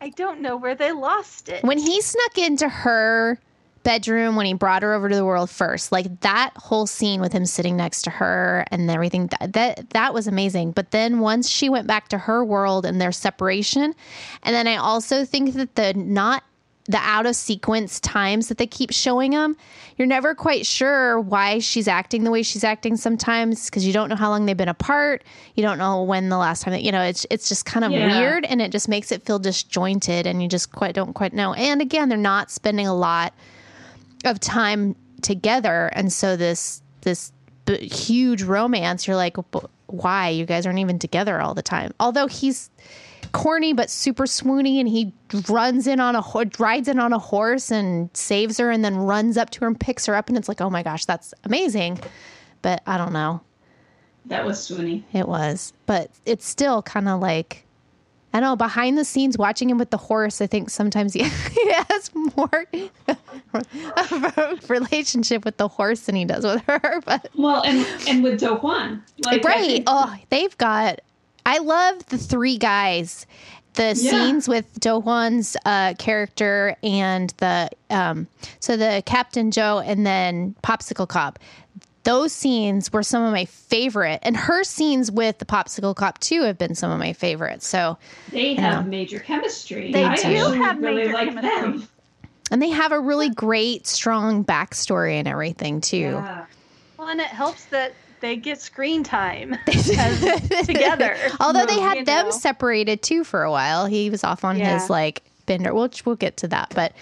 [0.00, 1.64] I don't know where they lost it.
[1.64, 3.40] when he snuck into her
[3.82, 5.92] bedroom when he brought her over to the world first.
[5.92, 10.12] Like that whole scene with him sitting next to her and everything that that, that
[10.14, 10.72] was amazing.
[10.72, 13.94] But then once she went back to her world and their separation
[14.42, 16.42] and then i also think that the not
[16.86, 19.56] the out of sequence times that they keep showing them
[19.96, 24.08] you're never quite sure why she's acting the way she's acting sometimes because you don't
[24.08, 25.24] know how long they've been apart.
[25.54, 27.92] You don't know when the last time that you know it's it's just kind of
[27.92, 28.18] Yeah.
[28.18, 31.52] weird and it just makes it feel disjointed and you just quite don't quite know.
[31.54, 33.34] And again they're not spending a lot
[34.24, 35.90] of time together.
[35.92, 37.32] And so this this
[37.64, 40.28] b- huge romance you're like "B- why?
[40.28, 41.92] You guys aren't even together all the time.
[42.00, 42.70] Although he's
[43.32, 45.12] corny but super swoony and he
[45.48, 48.96] runs in on a ho- rides in on a horse and saves her and then
[48.96, 51.34] runs up to her and picks her up and it's like oh my gosh that's
[51.44, 51.98] amazing.
[52.62, 53.40] But i don't know.
[54.26, 55.04] That was swoony.
[55.12, 55.72] it was.
[55.86, 57.64] But it's still kind of like
[58.32, 60.40] I don't know behind the scenes watching him with the horse.
[60.40, 61.20] I think sometimes he,
[61.54, 62.64] he has more
[63.96, 67.00] of a relationship with the horse than he does with her.
[67.06, 71.00] But Well, and and with Dohwan, like right, think- oh, they've got.
[71.46, 73.26] I love the three guys.
[73.74, 74.10] The Yeah.
[74.10, 78.26] scenes with Dohwan's uh, character and the um,
[78.60, 81.38] so the Captain Joe and then Popsicle Cop.
[82.08, 86.40] Those scenes were some of my favorite, and her scenes with the Popsicle Cop too
[86.44, 87.66] have been some of my favorites.
[87.66, 87.98] So
[88.32, 88.76] they Yeah.
[88.76, 89.92] have major chemistry.
[89.92, 91.50] They I do have really major like chemistry.
[91.60, 91.88] them.
[92.50, 95.98] And they have a really great, strong backstory and everything too.
[95.98, 96.46] Yeah.
[96.96, 99.58] well, and it helps that they get screen time
[100.64, 101.14] together.
[101.40, 102.30] Although they had them know.
[102.30, 103.84] separated too for a while.
[103.84, 104.78] He was off on Yeah.
[104.80, 105.74] his like bender.
[105.74, 106.94] We'll we'll get to that, but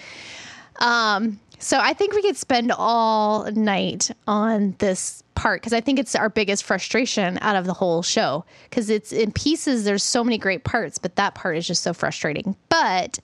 [0.85, 5.99] um, so I think we could spend all night on this part because I think
[5.99, 9.83] it's our biggest frustration out of the whole show because it's in pieces.
[9.83, 12.55] There's so many great parts, but that part is just so frustrating.
[12.69, 13.19] But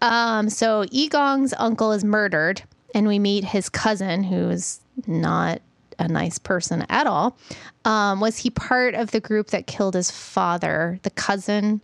[0.00, 2.62] um, so Lee Gon's uncle is murdered,
[2.94, 5.60] and we meet his cousin, who is not
[5.98, 7.36] a nice person at all.
[7.84, 10.98] Um, was he part of the group that killed his father?
[11.02, 11.80] The cousin?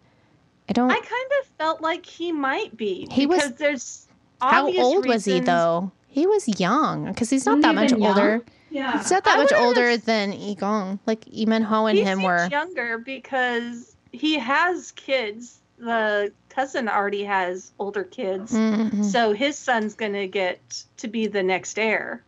[0.68, 0.90] I don't.
[0.90, 3.06] I kind of felt like he might be.
[3.10, 4.07] He was- because there's
[4.40, 5.90] how old was he though?
[6.08, 8.02] He was young because he's not that much young?
[8.04, 8.42] older.
[8.70, 8.98] Yeah.
[8.98, 10.98] He's not that I much older just- than Lee Gon.
[11.06, 12.48] Like Lee Min-ho and him were.
[12.50, 15.58] younger because he has kids.
[15.78, 19.04] The cousin already has older kids, Mhm.
[19.04, 20.58] so his son's gonna get
[20.96, 22.22] to be the next heir.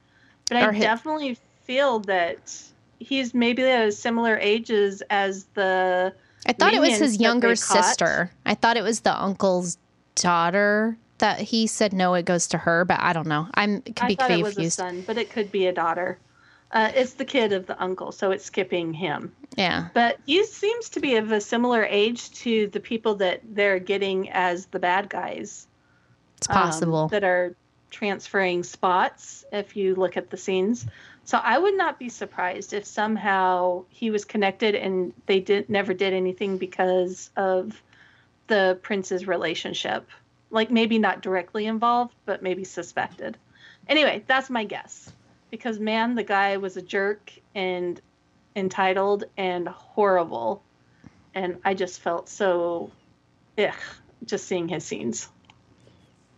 [0.49, 2.39] But I Or definitely feel that
[3.01, 6.13] he's maybe at a similar ages as the
[6.47, 8.31] I thought it was his younger sister.
[8.47, 9.79] I thought it was the uncle's
[10.15, 13.49] daughter that he said no, it goes to her, but I don't know.
[13.55, 14.77] I'm could I be thought it was a confused.
[14.77, 16.19] son, but it could be a daughter.
[16.73, 19.35] Uh, it's the kid of the uncle, so it's skipping him.
[19.57, 19.89] Yeah.
[19.93, 24.31] But he seems to be of a similar age to the people that they're getting
[24.31, 25.67] as the bad guys.
[26.37, 27.09] It's um, possible.
[27.09, 27.57] that are
[27.91, 30.87] transferring spots if you look at the scenes.
[31.25, 35.93] So I would not be surprised if somehow he was connected and they did never
[35.93, 37.83] did anything because of
[38.47, 40.09] the prince's relationship.
[40.51, 43.37] Like maybe not directly involved, but maybe suspected.
[43.89, 45.13] Anyway, that's my guess.
[45.51, 48.01] Because man, the guy was a jerk and
[48.57, 50.63] entitled and horrible.
[51.35, 52.91] And I just felt so
[53.59, 53.75] ugh,
[54.25, 55.29] just seeing his scenes.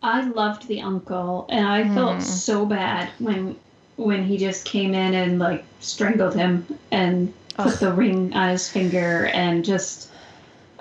[0.03, 2.21] I loved the uncle, and I felt Hmm.
[2.21, 3.57] so bad when
[3.97, 7.79] when he just came in and like strangled him and put Ugh.
[7.79, 10.09] the ring on his finger and just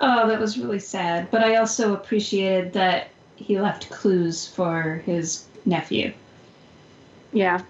[0.00, 1.30] oh that was really sad.
[1.30, 3.08] But I also appreciated that
[3.42, 6.12] he left clues for his nephew.
[7.32, 7.62] Yeah.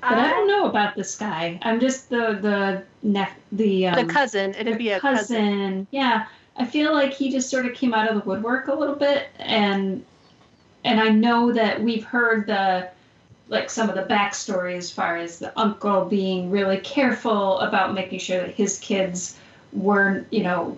[0.00, 1.58] But I don't know about this guy.
[1.62, 4.54] I'm just the the nep the um, the cousin.
[4.56, 5.86] It'd be a cousin.
[5.90, 8.94] Yeah, I feel like he just sort of came out of the woodwork a little
[8.94, 10.04] bit, and
[10.84, 12.88] and I know that we've heard the
[13.48, 18.18] like some of the backstory as far as the uncle being really careful about making
[18.18, 19.36] sure that his kids
[19.72, 20.76] weren't, you know,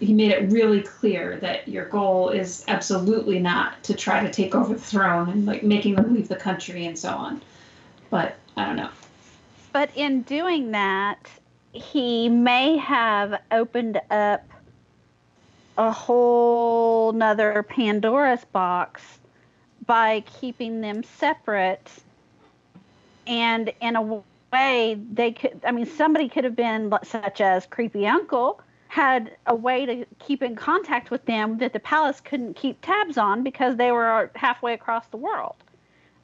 [0.00, 4.54] he made it really clear that your goal is absolutely not to try to take
[4.54, 7.42] over the throne and like making them leave the country and so on.
[8.10, 8.90] But I don't know.
[9.72, 11.28] But in doing that,
[11.72, 14.44] he may have opened up
[15.78, 19.02] a whole nother Pandora's box
[19.84, 21.90] by keeping them separate.
[23.26, 24.22] And in a
[24.52, 28.60] way, they could, I mean, somebody could have been, such as Creepy Uncle,
[28.96, 33.18] had a way to keep in contact with them that the palace couldn't keep tabs
[33.18, 35.56] on because they were halfway across the world.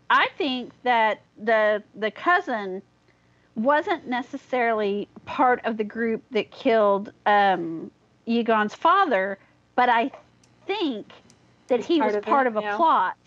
[0.09, 2.81] I think that the the cousin
[3.57, 7.91] wasn't necessarily part of the group that killed um,
[8.27, 9.39] Lee Gon's father,
[9.75, 10.11] but I
[10.67, 11.13] think
[11.69, 12.77] that he Part was of part it, of a yeah.
[12.77, 13.19] plot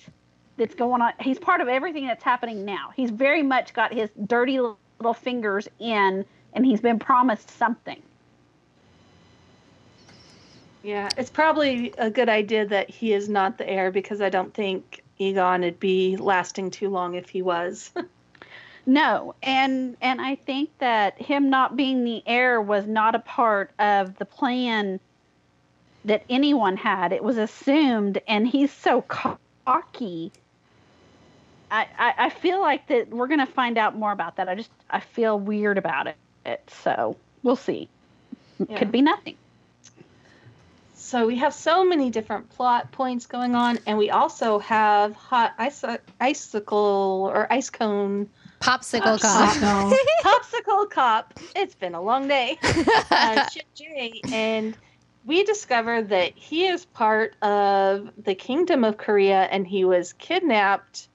[0.58, 1.14] that's going on.
[1.20, 2.90] He's part of everything that's happening now.
[2.96, 8.02] He's very much got his dirty little fingers in, and he's been promised something.
[10.86, 14.54] Yeah, it's probably a good idea that he is not the heir because I don't
[14.54, 17.92] think Lee Gon would be lasting too long if he was.
[18.88, 23.72] No, and and I think that him not being the heir was not a part
[23.80, 25.00] of the plan
[26.06, 27.12] that anyone had.
[27.12, 30.32] It was assumed, and he's so cocky.
[31.72, 34.48] I, I, I feel like that we're gonna find out more about that.
[34.48, 36.14] I just I feel weird about
[36.46, 36.62] it.
[36.68, 37.90] so we'll see.
[38.70, 38.78] Yeah.
[38.78, 39.36] Could be nothing.
[41.06, 45.54] So we have so many different plot points going on, and we also have hot
[45.60, 45.86] ice,
[46.20, 48.28] icicle or ice cone
[48.60, 49.56] Popsicle cop.
[50.24, 51.40] Popsicle cop.
[51.56, 52.58] It's been a long day.
[53.12, 54.76] Uh, Chip J, and
[55.26, 61.08] we discover that he is part of the Kingdom of Korea, and he was kidnapped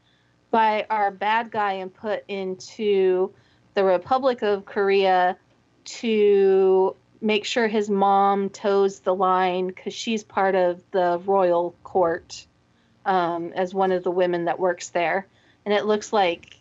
[0.53, 3.35] by our bad guy and put into
[3.75, 5.37] the Republic of Korea
[5.85, 12.47] to make sure his mom toes the line because she's part of the royal court
[13.05, 15.27] um, as one of the women that works there.
[15.65, 16.57] And it looks like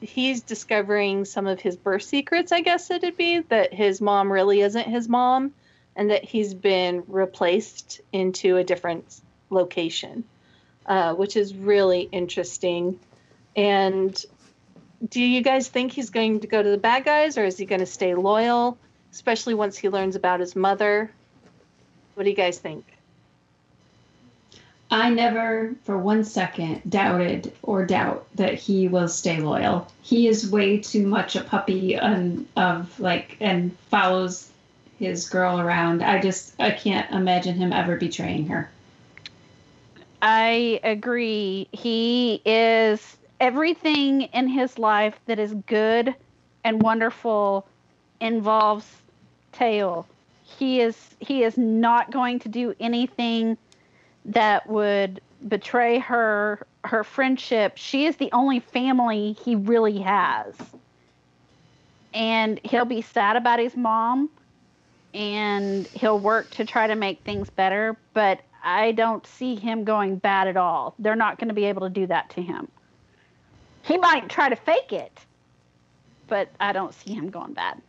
[0.00, 4.60] he's discovering some of his birth secrets, I guess it'd be that his mom really
[4.60, 5.52] isn't his mom
[5.96, 10.24] and that he's been replaced into a different location,
[10.86, 12.98] uh, which is really interesting.
[13.56, 14.24] And
[15.08, 17.64] do you guys think he's going to go to the bad guys or is he
[17.64, 18.76] going to stay loyal,
[19.14, 21.08] especially once he learns about his mother?
[22.14, 22.84] What do you guys think?
[24.90, 29.88] I never for one second doubted or doubt that he will stay loyal.
[30.02, 34.50] He is way too much a puppy and of like and follows
[34.98, 36.02] his girl around.
[36.02, 38.68] I just I can't imagine him ever betraying her.
[40.22, 41.68] I agree.
[41.72, 46.14] He is everything in his life that is good
[46.64, 47.66] and wonderful
[48.20, 48.86] involves
[49.54, 50.06] Tail.
[50.42, 53.56] He is he is not going to do anything
[54.26, 57.76] that would betray her her friendship.
[57.76, 60.54] She is the only family he really has.
[62.12, 64.30] And he'll be sad about his mom
[65.14, 70.16] and he'll work to try to make things better, but I don't see him going
[70.16, 70.94] bad at all.
[70.98, 72.68] They're not going to be able to do that to him.
[73.82, 75.20] He might try to fake it,
[76.26, 77.80] but I don't see him going bad.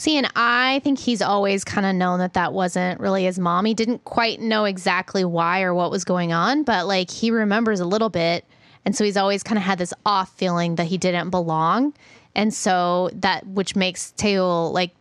[0.00, 3.66] See, and I think he's always kind of known that that wasn't really his mom.
[3.66, 7.80] He didn't quite know exactly why or what was going on, but like he remembers
[7.80, 8.46] a little bit.
[8.86, 11.92] And so he's always kind of had this off feeling that he didn't belong.
[12.34, 14.92] And so that, which makes Tae-eul like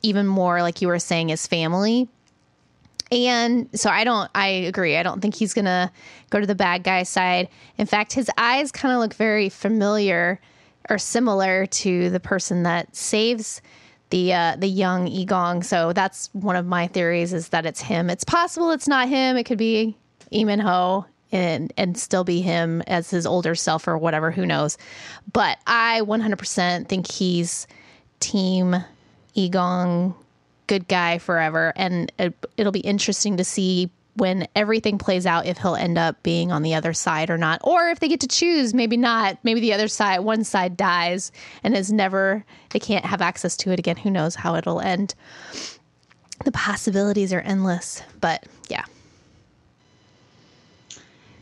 [0.00, 2.08] even more, like you were saying, his family.
[3.12, 4.96] And so I don't, I agree.
[4.96, 5.92] I don't think he's going to
[6.30, 7.50] go to the bad guy side.
[7.76, 10.40] In fact, his eyes kind of look very familiar
[10.88, 13.60] or similar to the person that saves
[14.10, 15.62] the uh, the young Lee Gon.
[15.62, 18.10] So that's one of my theories is that it's him.
[18.10, 19.36] It's possible it's not him.
[19.36, 19.96] It could be
[20.30, 24.30] Lee Min-ho and and still be him as his older self or whatever.
[24.30, 24.78] Who knows?
[25.32, 27.66] But I 100% think he's
[28.20, 28.76] team
[29.36, 30.14] Lee Gon,
[30.66, 35.58] good guy forever, and it, it'll be interesting to see when everything plays out if
[35.58, 37.60] he'll end up being on the other side or not.
[37.64, 39.38] Or if they get to choose maybe not.
[39.42, 43.72] Maybe the other side one side dies and is never they can't have access to
[43.72, 43.96] it again.
[43.96, 45.14] Who knows how it'll end.
[46.44, 48.84] The possibilities are endless but yeah.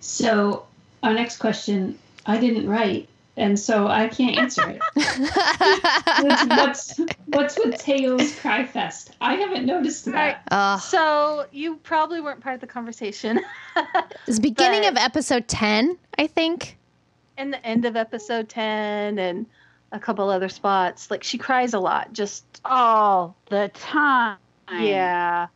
[0.01, 0.65] So
[1.03, 4.81] our next question, I didn't write, and so I can't answer it.
[6.23, 9.11] what's, what's what's with Tae-eul's cry fest?
[9.21, 10.43] I haven't noticed that.
[10.51, 13.41] uh, So you probably weren't part of the conversation.
[14.27, 16.79] it's beginning But- of episode 10 i think
[17.37, 19.47] And the end of episode 10 and
[19.93, 24.39] a couple other spots like she cries a lot just All the time.
[24.73, 25.47] yeah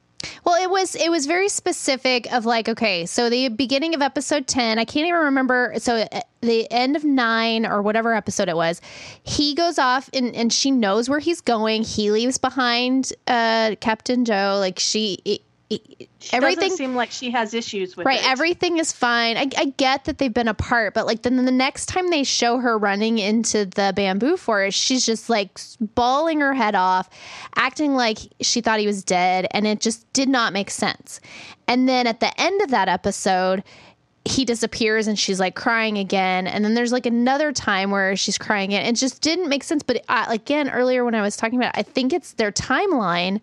[0.44, 4.46] Well, it was it was very specific of like okay, so the beginning of episode
[4.46, 8.56] 10, I can't even remember so uh, the end of 9 or whatever episode it
[8.56, 8.80] was.
[9.22, 11.82] He goes off and and she knows where he's going.
[11.82, 17.96] He leaves behind uh Captain Joe like she she everything seem like she has issues
[17.96, 18.26] with Right, it.
[18.28, 19.36] everything is fine.
[19.36, 22.58] I, I get that they've been apart, but like then the next time they show
[22.58, 25.58] her running into the bamboo forest, she's just like
[25.94, 27.08] bawling her head off,
[27.56, 31.20] acting like she thought he was dead, and it just did not make sense.
[31.68, 33.62] And then at the end of that episode,
[34.24, 38.36] he disappears and she's like crying again and then there's like another time where she's
[38.36, 41.58] crying again it just didn't make sense but uh, again earlier when i was talking
[41.58, 43.40] about it, i think it's their timeline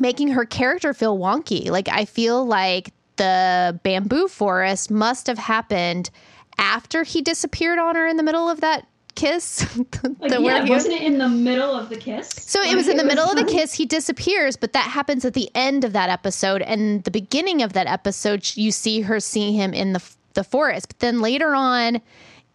[0.00, 6.10] making her character feel wonky like i feel like the bamboo forest must have happened
[6.58, 9.66] after he disappeared on her in the middle of that kiss
[10.02, 12.28] Like, The- where yeah, wasn't it in the middle of the kiss?
[12.30, 13.74] so it was in the middle of the kiss.
[13.74, 16.62] He disappears, but that happens at the end of that episode.
[16.62, 20.02] And the beginning of that episode, you see her seeing him in the
[20.34, 20.88] the forest.
[20.88, 22.00] But then later on,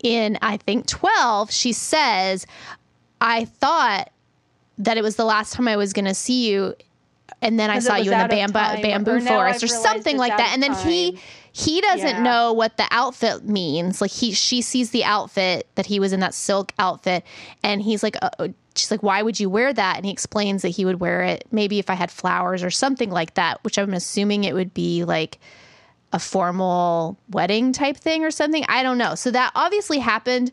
[0.03, 2.47] in I think twelve, she says,
[3.21, 4.09] "I thought
[4.79, 6.73] that it was the last time I was going to see you."
[7.41, 10.35] And then I saw you in the bamboo, time, bamboo or forest, or something like
[10.37, 10.51] that.
[10.53, 11.21] And then he time.
[11.51, 12.23] he doesn't Yeah.
[12.23, 14.01] know what the outfit means.
[14.01, 17.23] Like he, she sees the outfit that he was in that silk outfit,
[17.63, 19.97] and he's like, uh, uh, she's like, why would you wear that?
[19.97, 23.11] And he explains that he would wear it maybe if I had flowers or something
[23.11, 25.39] like that, which I'm assuming it would be like
[26.13, 28.63] a formal wedding type thing or something.
[28.67, 29.13] I don't know.
[29.15, 30.51] So that obviously happened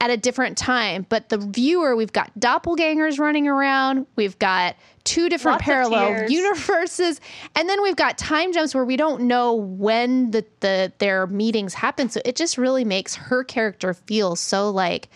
[0.00, 5.28] at a different time, but the viewer, we've got doppelgangers running around, we've got two
[5.28, 7.20] different Lots parallel universes,
[7.54, 11.74] and then we've got time jumps where we don't know when the, the their meetings
[11.74, 12.10] happen.
[12.10, 15.08] So it just really makes her character feel so like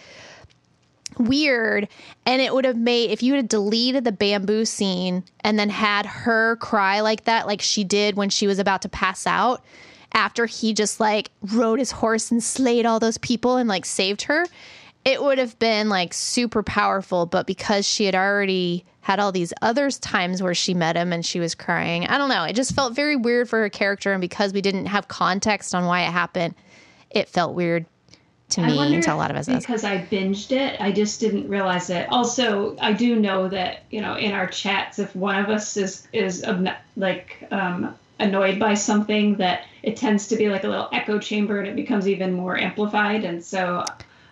[1.18, 1.88] weird
[2.26, 6.06] and it would have made if you had deleted the bamboo scene and then had
[6.06, 9.64] her cry like that like she did when she was about to pass out
[10.12, 14.22] after he just like rode his horse and slayed all those people and like saved
[14.22, 14.44] her
[15.04, 17.24] it would have been like super powerful.
[17.24, 21.24] But because she had already had all these other times where she met him and
[21.24, 22.44] she was crying i don't know.
[22.44, 24.12] It just felt very weird for her character.
[24.12, 26.54] And because we didn't have context on why it happened
[27.10, 27.86] it felt weird
[28.50, 30.80] to I me wonder and to a lot of us because I binged it.
[30.80, 32.08] I just didn't realize it.
[32.10, 36.06] Also, I do know that you know in our chats, if one of us is
[36.12, 36.44] is
[36.96, 41.58] like um, annoyed by something, that it tends to be like a little echo chamber,
[41.58, 43.24] and it becomes even more amplified.
[43.24, 43.84] And so,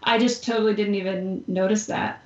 [0.02, 2.22] I just totally didn't even notice that.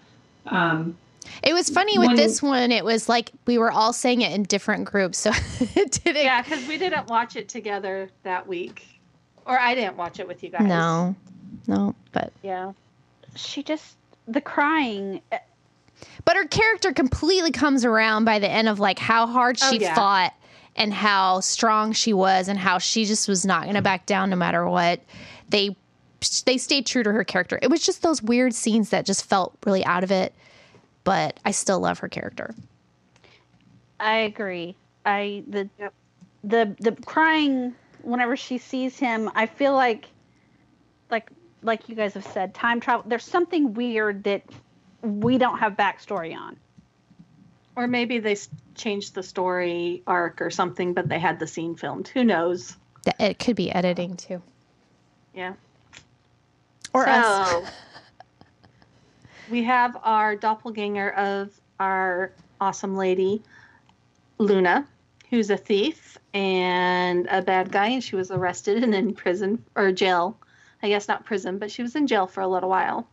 [0.46, 0.96] Um,
[1.42, 2.70] It was funny with When- this one.
[2.72, 5.30] It was like we were all saying it in different groups, so
[5.60, 6.22] it didn't.
[6.24, 8.86] Yeah, because we didn't watch it together that week,
[9.44, 10.62] or I didn't watch it with you guys.
[10.66, 11.14] No,
[11.66, 12.72] no, but Yeah.
[13.36, 13.96] She just
[14.26, 15.20] the crying.
[15.32, 15.38] uh,
[16.24, 19.78] but her character completely comes around by the end of like how hard Oh, she
[19.80, 19.94] yeah.
[19.94, 20.32] fought
[20.76, 24.30] and how strong she was and how she just was not going to back down
[24.30, 25.00] no matter what.
[25.48, 25.76] They
[26.44, 27.58] they stayed true to her character.
[27.62, 30.34] It was just those weird scenes that just felt really out of it,
[31.04, 32.54] but I still love her character.
[33.98, 34.76] I agree.
[35.04, 35.94] I the Yep.
[36.44, 39.30] the the crying whenever she sees him.
[39.34, 40.06] I feel like
[41.10, 41.30] like
[41.62, 43.04] like you guys have said, time travel.
[43.06, 44.42] There's something weird that
[45.02, 46.56] we don't have backstory on.
[47.76, 48.36] Or maybe they
[48.74, 52.08] changed the story arc or something, but they had the scene filmed.
[52.08, 52.76] Who knows?
[53.18, 54.42] It could be editing too,
[55.34, 55.54] Yeah.
[56.92, 57.64] or us.
[59.50, 63.42] we have our doppelganger of our awesome lady,
[64.38, 64.86] Luna,
[65.30, 69.92] who's a thief and a bad guy, and she was arrested and in prison or
[69.92, 70.36] jail.
[70.82, 73.06] I guess not prison, but she was in jail for a little while.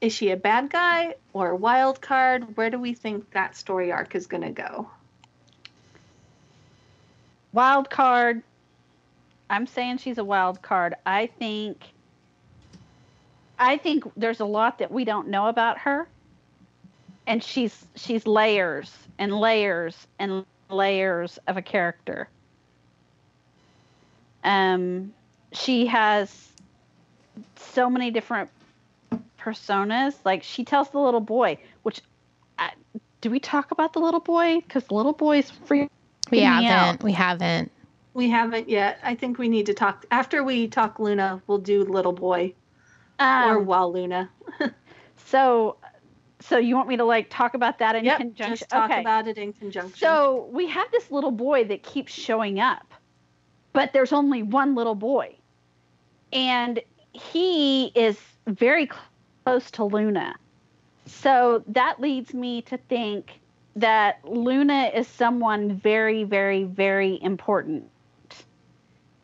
[0.00, 2.56] Is she a bad guy or a wild card?
[2.56, 4.88] Where do we think that story arc is going to go?
[7.52, 8.42] Wild card.
[9.48, 10.94] I'm saying she's a wild card.
[11.06, 11.84] I think
[13.58, 16.08] I think there's a lot that we don't know about her.
[17.26, 22.28] And she's she's layers and layers and layers of a character.
[24.42, 25.14] Um
[25.52, 26.48] she has
[27.56, 28.50] so many different
[29.38, 30.14] personas.
[30.24, 32.00] Like she tells the little boy, which
[32.58, 32.70] I,
[33.20, 34.60] do we talk about the little boy?
[34.60, 35.88] Because the little boy's free.
[36.30, 36.62] we me out.
[36.62, 37.02] haven't.
[37.02, 37.70] We haven't.
[38.14, 38.98] We haven't yet.
[39.02, 41.42] I think we need to talk after we talk Luna.
[41.48, 42.54] We'll do Little Boy
[43.18, 44.30] or Um, While Luna.
[45.16, 45.76] So,
[46.40, 48.56] so you want me to like talk about that in Yep, conjunction?
[48.56, 49.00] just talk okay.
[49.00, 49.96] about it in conjunction.
[49.96, 52.92] So we have this little boy that keeps showing up,
[53.72, 55.34] but there's only one little boy,
[56.32, 56.78] and
[57.14, 58.90] he is very
[59.44, 60.34] close to Luna.
[61.06, 63.40] So that leads me to think
[63.76, 67.88] that Luna is someone very, very, very important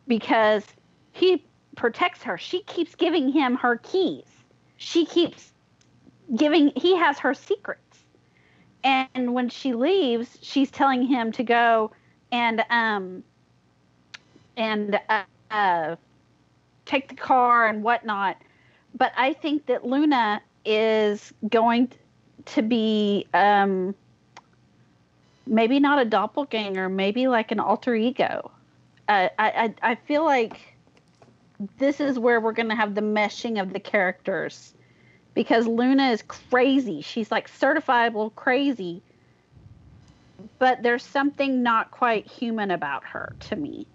[0.07, 0.65] because
[1.11, 1.43] he
[1.75, 2.37] protects her.
[2.37, 4.25] She keeps giving him her keys.
[4.77, 5.51] She keeps
[6.35, 8.03] giving, he has her secrets.
[8.83, 11.91] And when she leaves, she's telling him to go
[12.31, 13.23] and, um,
[14.57, 15.95] and, uh, uh,
[16.91, 18.37] take the car and whatnot.
[18.97, 21.91] But I think that Luna is going
[22.45, 23.95] to be, um,
[25.47, 28.51] maybe not a doppelganger, maybe like an alter ego.
[29.07, 30.75] uh, I, I I feel like
[31.77, 34.73] this is where we're going to have the meshing of the characters
[35.33, 37.01] because Luna is crazy.
[37.01, 39.01] She's like certifiable crazy.
[40.59, 43.87] But there's something not quite human about her to me.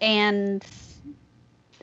[0.00, 0.64] And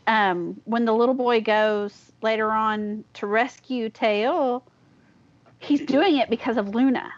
[0.07, 4.63] um, when the little boy goes later on to rescue Tae-eul,
[5.59, 7.11] he's doing it because of Luna.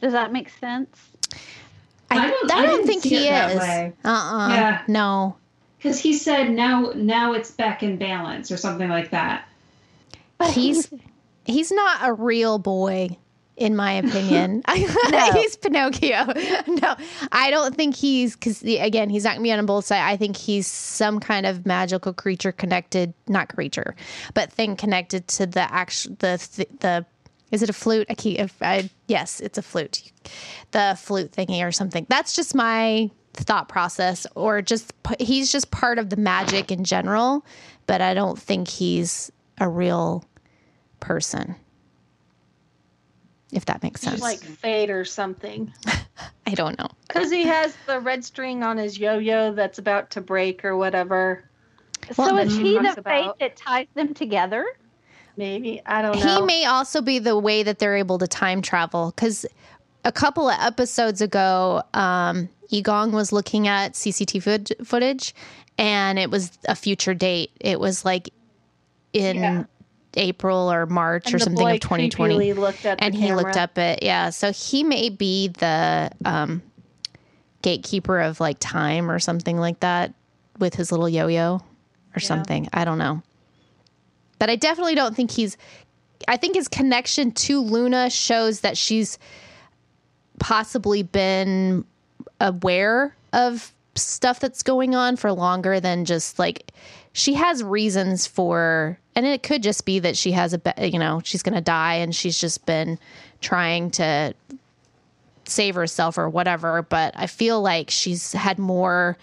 [0.00, 0.98] Does that make sense?
[2.10, 3.28] I, I don't- I I don't didn't think he is.
[3.30, 3.58] that is.
[3.58, 3.92] way.
[4.04, 4.48] Uh-uh.
[4.50, 4.82] Yeah.
[4.88, 5.36] No.
[5.78, 9.46] Because he said now now it's back in balance or something like that.
[10.38, 10.90] But He's
[11.44, 13.16] he's not a real boy
[13.56, 14.62] in my opinion.
[15.34, 16.26] He's Pinocchio.
[16.66, 16.96] No,
[17.32, 20.02] I don't think he's because again, he's not gonna be on both sides.
[20.04, 23.94] I think he's some kind of magical creature connected, not creature,
[24.34, 26.66] but thing connected to the actual the the.
[26.80, 27.06] the
[27.50, 28.06] is it a flute?
[28.08, 28.36] A key?
[28.36, 30.10] If I, yes, it's a flute.
[30.72, 32.04] The flute thingy or something.
[32.08, 37.44] That's just my thought process, or just he's just part of the magic in general.
[37.86, 39.30] But I don't think he's
[39.60, 40.24] a real
[40.98, 41.54] person.
[43.54, 44.20] If that makes sense.
[44.20, 45.72] Like fate or something.
[46.46, 46.88] I don't know.
[47.06, 51.44] Because he has the red string on his yo-yo that's about to break or whatever.
[52.12, 54.66] so is he the talks fate that ties them together?
[55.36, 56.40] Maybe I don't know.
[56.40, 59.46] He may also be the way that they're able to time travel because
[60.04, 65.34] a couple of episodes ago, um, Lee Gon was looking at CCTV footage
[65.78, 67.50] and it was a future date.
[67.60, 68.30] It was like
[69.12, 69.64] in Yeah.
[70.16, 72.52] April or March And or something of 2020.
[72.54, 76.62] looked at and he looked up at yeah so he may be the um
[77.62, 80.12] gatekeeper of like time or something like that
[80.58, 81.60] with his little yo-yo
[82.14, 82.68] or something.
[82.72, 83.22] I don't know.
[84.38, 85.56] But i definitely don't think he's
[86.28, 89.18] i think his connection to luna shows that she's
[90.38, 91.84] possibly been
[92.40, 96.72] aware of stuff that's going on for longer than just like
[97.12, 100.98] she has reasons for and it could just be that she has a be- you
[100.98, 102.98] know she's going to die and she's just been
[103.40, 104.34] trying to
[105.44, 106.82] save herself or whatever.
[106.82, 109.16] But i feel like she's had more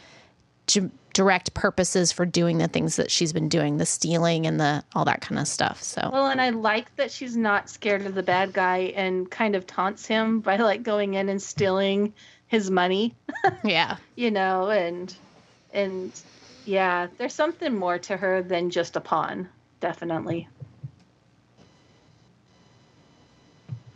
[0.67, 4.83] d- direct purposes for doing the things that she's been doing the stealing and the
[4.95, 6.09] all that kind of stuff so.
[6.11, 9.67] Well, and I like that she's not scared of the bad guy and kind of
[9.67, 12.13] taunts him by like going in and stealing
[12.47, 13.15] his money,
[13.63, 13.97] yeah.
[14.15, 15.13] You know, and
[15.73, 16.11] and
[16.65, 19.49] yeah, there's something more to her than just a pawn,
[19.81, 20.47] definitely.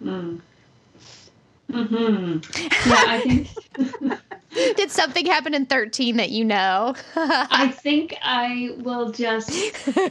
[0.03, 0.41] Mm.
[1.71, 2.37] Hmm.
[2.87, 3.49] Yeah, I think
[4.77, 9.49] did something happen in 13 that you know I think I will just.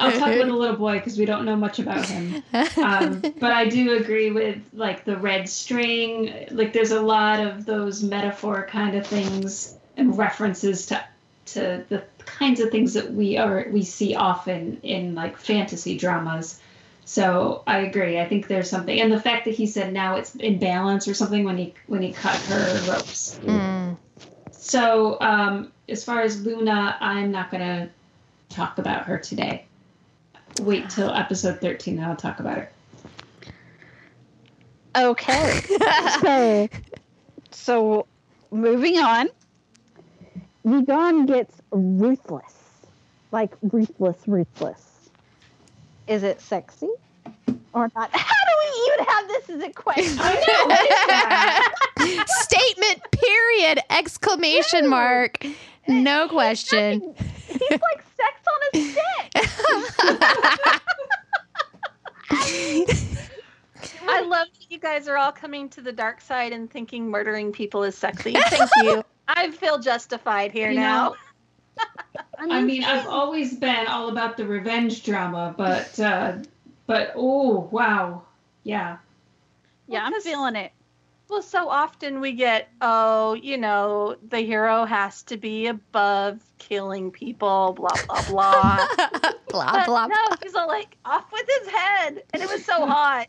[0.01, 2.43] I'll talk about the little boy because we don't know much about him.
[2.83, 6.47] Um, but I do agree with like the red string.
[6.51, 11.05] Like, there's a lot of those metaphor kind of things and references to
[11.47, 16.61] to the kinds of things that we are we see often in like fantasy dramas.
[17.05, 18.19] So I agree.
[18.19, 21.15] I think there's something, and the fact that he said now it's in balance or
[21.15, 23.39] something when he when he cut her ropes.
[23.43, 23.97] Mm.
[24.53, 27.91] So, um, as far as Luna, I'm not going to
[28.49, 29.67] talk about her today.
[30.61, 32.71] Wait till episode 13, then I'll talk about her.
[34.97, 35.61] Okay.
[36.23, 36.69] so,
[37.51, 38.07] so
[38.51, 39.29] moving on.
[40.65, 42.55] Lee Gon gets ruthless.
[43.33, 45.11] Like ruthless, ruthless.
[46.07, 46.89] Is it sexy
[47.73, 48.11] or not?
[48.17, 50.19] How do we even have this as a question?
[50.21, 50.67] I know.
[50.67, 51.75] What is that?
[52.27, 55.47] statement period exclamation mark
[55.89, 57.15] no question
[57.47, 59.01] He's like sex on a stick.
[64.09, 67.53] I love that you guys are all coming to the dark side and thinking murdering
[67.53, 68.33] people is sexy.
[68.33, 69.05] Thank you.
[69.35, 71.11] I feel justified here You now.
[71.11, 71.17] know,
[72.39, 76.39] I mean, I've always been all about the revenge drama, but uh,
[76.87, 78.23] but oh wow,
[78.63, 78.99] yeah,
[79.89, 80.73] Yeah, I'm feeling it.
[81.29, 87.11] Well, so often we get, oh, you know, the hero has to be above killing
[87.11, 88.87] people, blah blah blah.
[89.51, 92.87] blah but blah no, he's all like off with his head, and it was so
[92.87, 93.27] hot.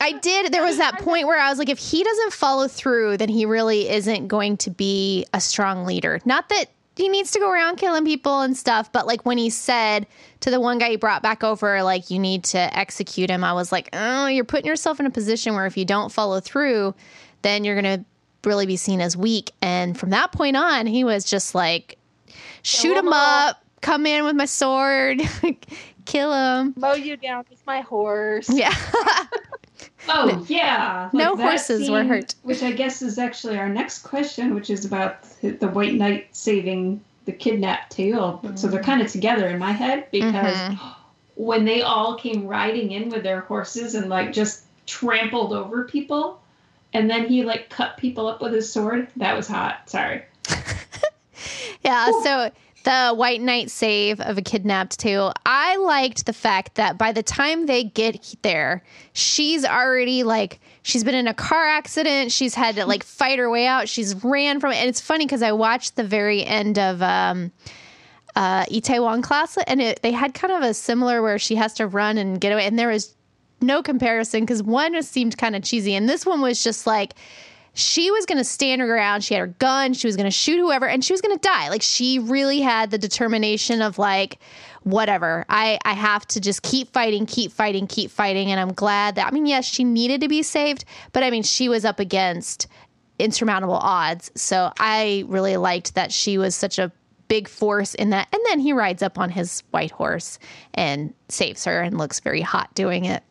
[0.00, 0.52] I did.
[0.52, 3.46] There was that point where I was like, if he doesn't follow through, then he
[3.46, 6.20] really isn't going to be a strong leader.
[6.24, 6.66] Not that
[6.96, 10.06] he needs to go around killing people and stuff, but like when he said
[10.40, 13.52] to the one guy he brought back over, like, you need to execute him, I
[13.52, 16.94] was like, oh, you're putting yourself in a position where if you don't follow through,
[17.42, 18.04] then you're going to
[18.48, 19.52] really be seen as weak.
[19.60, 21.98] And from that point on, he was just like,
[22.62, 25.20] shoot him up, come in with my sword,
[26.06, 26.74] kill him.
[26.76, 28.48] Mow you down with my horse.
[28.48, 28.74] Yeah.
[30.08, 32.34] Oh yeah, No that horses were hurt.
[32.42, 37.00] Which I guess is actually our next question, which is about the White Knight saving
[37.24, 38.40] the kidnapped Teal.
[38.54, 40.78] So they're kind of together in my head because Mhm.
[41.34, 46.40] when they all came riding in with their horses and like just trampled over people,
[46.92, 49.08] and then he like cut people up with his sword.
[49.16, 49.88] That was hot.
[49.90, 50.22] Sorry.
[51.84, 52.50] Yeah, so
[52.86, 55.32] the White Knight save of a kidnapped too.
[55.44, 61.02] I liked the fact that by the time they get there, she's already like she's
[61.02, 62.30] been in a car accident.
[62.30, 63.88] She's had to like fight her way out.
[63.88, 67.50] She's ran from it, and it's funny because I watched the very end of um,
[68.36, 71.88] uh, Itaewon class, and it, they had kind of a similar where she has to
[71.88, 73.16] run and get away, and there was
[73.60, 77.14] no comparison because one seemed kind of cheesy, and this one was just like
[77.76, 79.22] she was going to stand her ground.
[79.22, 79.92] She had her gun.
[79.92, 81.68] She was going to shoot whoever, and she was going to die.
[81.68, 84.38] Like she really had the determination of like,
[84.82, 85.44] whatever.
[85.48, 88.50] I I have to just keep fighting, keep fighting, keep fighting.
[88.50, 89.26] And I'm glad that.
[89.26, 92.68] I mean, yes, she needed to be saved, but I mean, she was up against
[93.18, 94.30] insurmountable odds.
[94.36, 96.92] So I really liked that she was such a
[97.28, 98.28] big force in that.
[98.32, 100.38] And then he rides up on his white horse
[100.74, 103.22] and saves her and looks very hot doing it.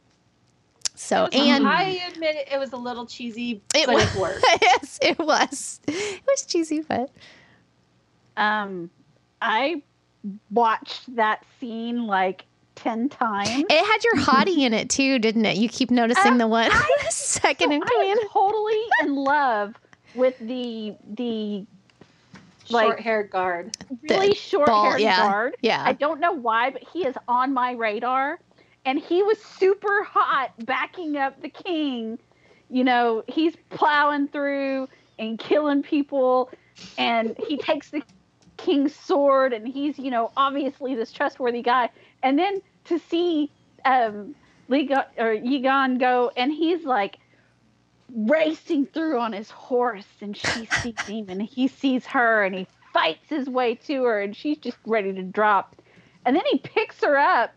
[0.96, 4.16] So and I admit it, it was a little cheesy, It but was.
[4.16, 4.46] it worked.
[4.62, 5.80] yes, it was.
[5.88, 7.10] It was cheesy, but
[8.38, 8.90] Um,
[9.42, 9.82] I
[10.52, 13.50] watched that scene like ten times.
[13.70, 15.58] it had your hottie in it too, didn't it?
[15.58, 18.20] You keep noticing Um, the one I- second in I command.
[18.20, 19.76] am totally in love
[20.16, 21.66] with the the
[22.70, 23.78] Like- Short haired guard.
[24.10, 25.56] really short ball, haired yeah, guard.
[25.62, 25.84] yeah.
[25.86, 28.40] I don't know why, but he is on my radar.
[28.86, 32.20] And he was super hot backing up the king.
[32.70, 36.52] You know, he's plowing through and killing people.
[36.98, 38.04] And he takes the
[38.58, 41.90] king's sword and he's, you know, obviously this trustworthy guy.
[42.24, 43.52] And then to see
[43.86, 44.36] um
[44.68, 47.18] Lee Gon or Yigon go and he's like
[48.14, 52.68] racing through on his horse and she sees him and he sees her and he
[52.94, 55.76] fights his way to her and she's just ready to drop.
[56.26, 57.54] And then he picks her up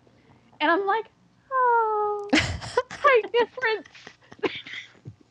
[0.61, 1.07] and I'm like,
[1.59, 3.89] oh, height difference.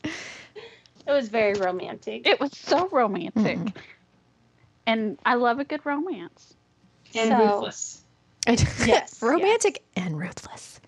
[0.03, 2.27] It was very romantic.
[2.27, 3.57] It was so romantic.
[3.59, 3.73] Mhm.
[4.85, 6.53] And I love a good romance.
[7.15, 8.01] And So- ruthless.
[8.85, 10.79] Yes, romantic and ruthless.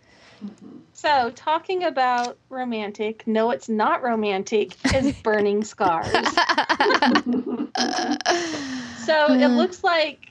[0.93, 6.07] So, talking about romantic, no, it's not romantic, is burning scars.
[9.05, 10.28] So, it looks like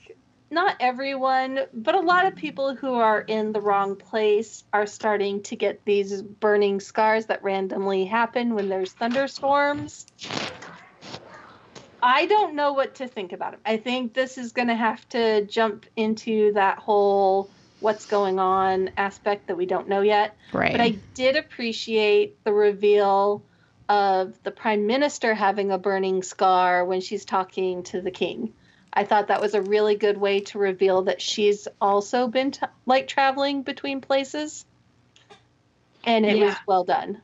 [0.51, 5.42] not everyone, but a lot of people who are in the wrong place are starting
[5.44, 10.07] to get these burning scars that randomly happen when there's thunderstorms.
[12.03, 13.61] I don't know what to think about it.
[13.66, 18.90] I think this is going to have to jump into that whole what's going on
[18.96, 20.36] aspect that we don't know yet.
[20.53, 20.72] right.
[20.72, 23.44] But I did appreciate the reveal
[23.88, 28.53] of the prime minister having a burning scar when she's talking to the king.
[28.93, 32.66] I thought that was a really good way to reveal that she's also been t-
[32.86, 34.64] like traveling between places.
[36.05, 37.20] And it was well done.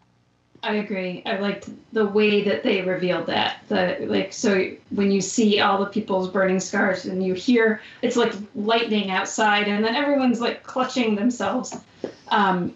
[0.65, 1.23] I agree.
[1.27, 3.59] I liked the way that they revealed that.
[3.69, 8.17] The like so when you see all the people's burning scars and you hear it's
[8.17, 11.77] like lightning outside and then everyone's like clutching themselves.
[12.29, 12.75] Um,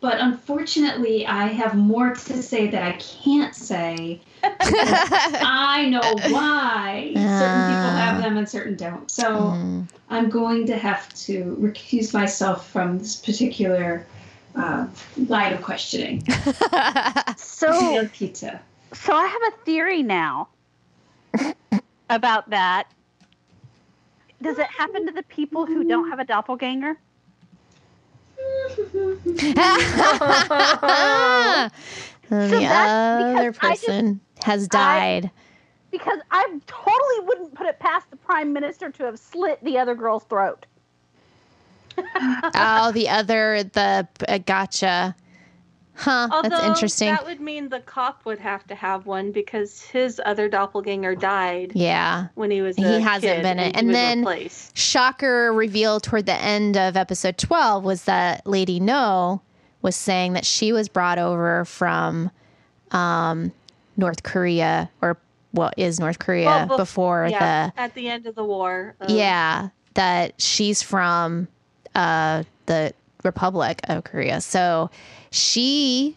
[0.00, 4.20] but unfortunately, I have more to say that I can't say.
[4.42, 6.00] I know
[6.32, 9.10] why certain people have them and certain don't.
[9.10, 9.88] So Mm.
[10.08, 14.04] I'm going to have to recuse myself from this particular
[14.56, 14.86] uh,
[15.16, 16.26] line of questioning.
[17.36, 18.60] So pizza.
[18.92, 20.48] so I have a theory now
[22.08, 22.88] about that.
[24.42, 26.96] Does it happen to the people who don't have a doppelganger?
[32.30, 32.38] the that's
[33.18, 35.30] because other I just- person has died.
[35.90, 39.96] Because I totally wouldn't put it past the prime minister to have slit the other
[39.96, 40.66] girl's throat.
[41.98, 45.16] oh, the other, the uh, gotcha.
[46.00, 47.08] Huh, Although that's interesting.
[47.08, 51.72] that would mean the cop would have to have one because his other doppelganger died
[51.74, 52.28] yeah.
[52.34, 53.74] when he was He hasn't been it.
[53.76, 54.76] he And then- replaced.
[54.76, 59.42] Shocker reveal toward the end of episode 12 was that Lady No
[59.82, 62.30] was saying that she was brought over from
[62.92, 63.52] um,
[63.96, 65.18] North Korea or
[65.52, 68.94] what is North Korea Well, bef- before yeah, at the end of the war.
[69.00, 71.48] the um, yeah that she's from
[71.94, 72.94] uh, the
[73.24, 74.40] Republic of Korea.
[74.40, 74.90] So
[75.30, 76.16] she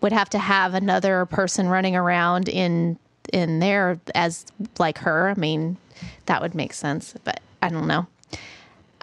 [0.00, 2.98] would have to have another person running around in
[3.32, 4.46] in there as
[4.78, 5.28] like her.
[5.28, 5.76] I mean,
[6.26, 8.06] that would make sense, but I don't know.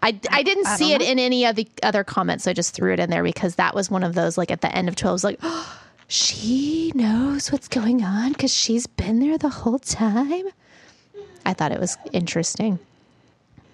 [0.02, 2.54] I, I didn't I see don't it in any of the other comments, so I
[2.54, 4.90] just threw it in there because that was one of those like at the end
[4.90, 5.40] of twelve, I was like,
[6.08, 10.46] she knows what's going on because she's been there the whole time.
[11.46, 12.80] I thought it was interesting.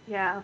[0.07, 0.41] Yeah.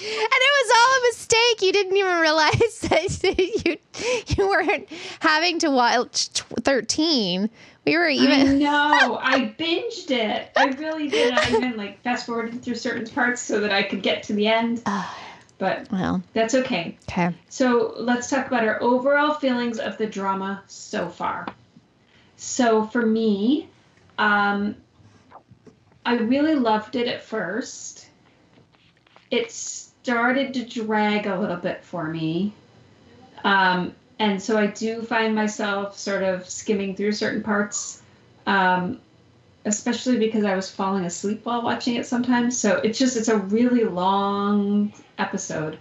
[0.00, 1.62] And it was all a mistake.
[1.62, 3.76] You didn't even realize that you
[4.36, 4.88] you weren't
[5.20, 7.50] having to watch t- 13.
[7.84, 9.18] We were even know.
[9.22, 10.52] I binged it.
[10.56, 11.32] I really did.
[11.32, 14.46] I even like fast forwarded through certain parts so that I could get to the
[14.46, 14.82] end.
[15.58, 16.96] But well, that's okay.
[17.08, 17.34] okay.
[17.48, 21.48] So let's talk about our overall feelings of the drama so far.
[22.36, 23.68] So for me,
[24.18, 24.76] um,
[26.08, 28.08] I really loved it at first.
[29.30, 32.54] It started to drag a little bit for me.
[33.44, 38.00] Um, and so I do find myself sort of skimming through certain parts,
[38.46, 39.02] um,
[39.66, 42.58] especially because I was falling asleep while watching it sometimes.
[42.58, 45.76] So it's just, it's a really long episode.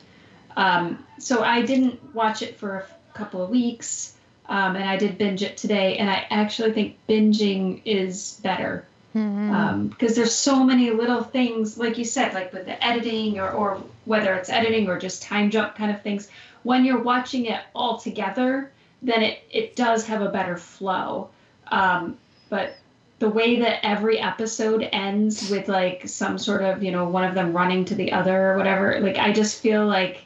[0.58, 4.14] Um, so I didn't watch it for a couple of weeks,
[4.50, 5.96] um, and I did binge it today.
[5.96, 12.06] And I actually think binging is better Because there's so many little things, like you
[12.06, 15.92] said, like with the editing or, or whether it's editing or just time jump kind
[15.92, 16.30] of things.
[16.64, 21.30] When you're watching it all together, then it, it does have a better flow.
[21.72, 22.18] Um,
[22.50, 22.76] but
[23.20, 27.34] the way that every episode ends with like some sort of, you know, one of
[27.34, 30.26] them running to the other or whatever, like I just feel like,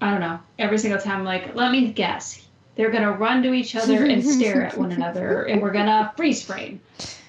[0.00, 2.44] I don't know, every single time, like, let me guess.
[2.76, 5.86] They're going to run to each other and stare at one another, and we're going
[5.86, 6.80] to freeze frame.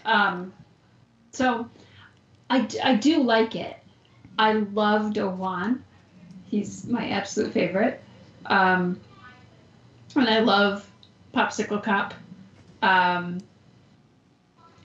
[0.05, 0.53] Um,
[1.31, 1.69] so
[2.49, 3.77] I, I do like it.
[4.37, 5.81] I love Dohwan.
[6.49, 8.01] He's my absolute favorite.
[8.45, 8.99] Um,
[10.15, 10.89] and I love
[11.33, 12.13] Popsicle Cop.
[12.81, 13.39] Um,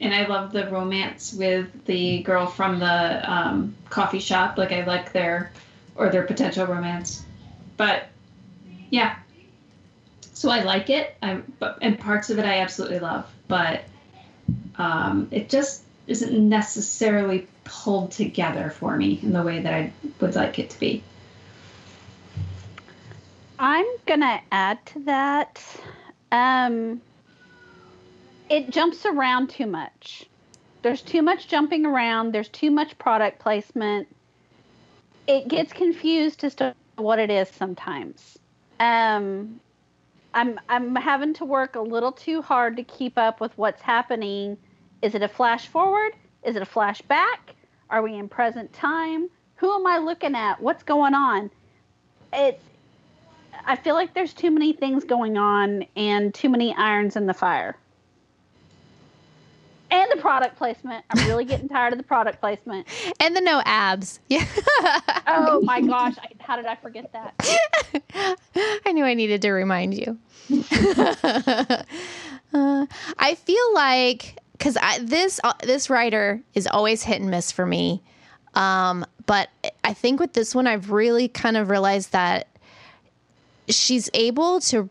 [0.00, 4.58] and I love the romance with the girl from the um, coffee shop.
[4.58, 5.52] Like I like their
[5.94, 7.24] or their potential romance.
[7.76, 8.08] But
[8.90, 9.16] yeah.
[10.32, 11.16] So I like it.
[11.22, 13.30] I but and parts of it I absolutely love.
[13.48, 13.84] But
[14.76, 20.34] um, it just isn't necessarily pulled together for me in the way that I would
[20.34, 21.02] like it to be.
[23.58, 25.62] I'm gonna add to that.
[26.30, 27.00] Um,
[28.50, 30.26] it jumps around too much.
[30.82, 32.32] There's too much jumping around.
[32.32, 34.08] There's too much product placement.
[35.26, 38.38] It gets confused as to what it is sometimes.
[38.78, 39.60] Um,
[40.34, 44.58] I'm I'm having to work a little too hard to keep up with what's happening.
[45.00, 46.12] Is it a flash forward?
[46.42, 47.54] Is it a flashback?
[47.88, 49.30] Are we in present time?
[49.56, 50.60] Who am I looking at?
[50.60, 51.50] What's going on?
[52.32, 52.60] It
[53.64, 57.34] I feel like there's too many things going on and too many irons in the
[57.34, 57.76] fire.
[59.94, 61.04] And the product placement.
[61.08, 62.88] I'm really getting tired of the product placement.
[63.20, 64.18] And the no abs.
[64.28, 64.44] Yeah.
[65.26, 68.36] Oh my gosh, I, how did I forget that?
[68.86, 70.18] I knew I needed to remind you.
[72.52, 72.86] Uh,
[73.18, 78.00] I feel like because this uh, this writer is always hit and miss for me,
[78.54, 79.48] um, but
[79.82, 82.46] I think with this one I've really kind of realized that
[83.68, 84.88] she's able to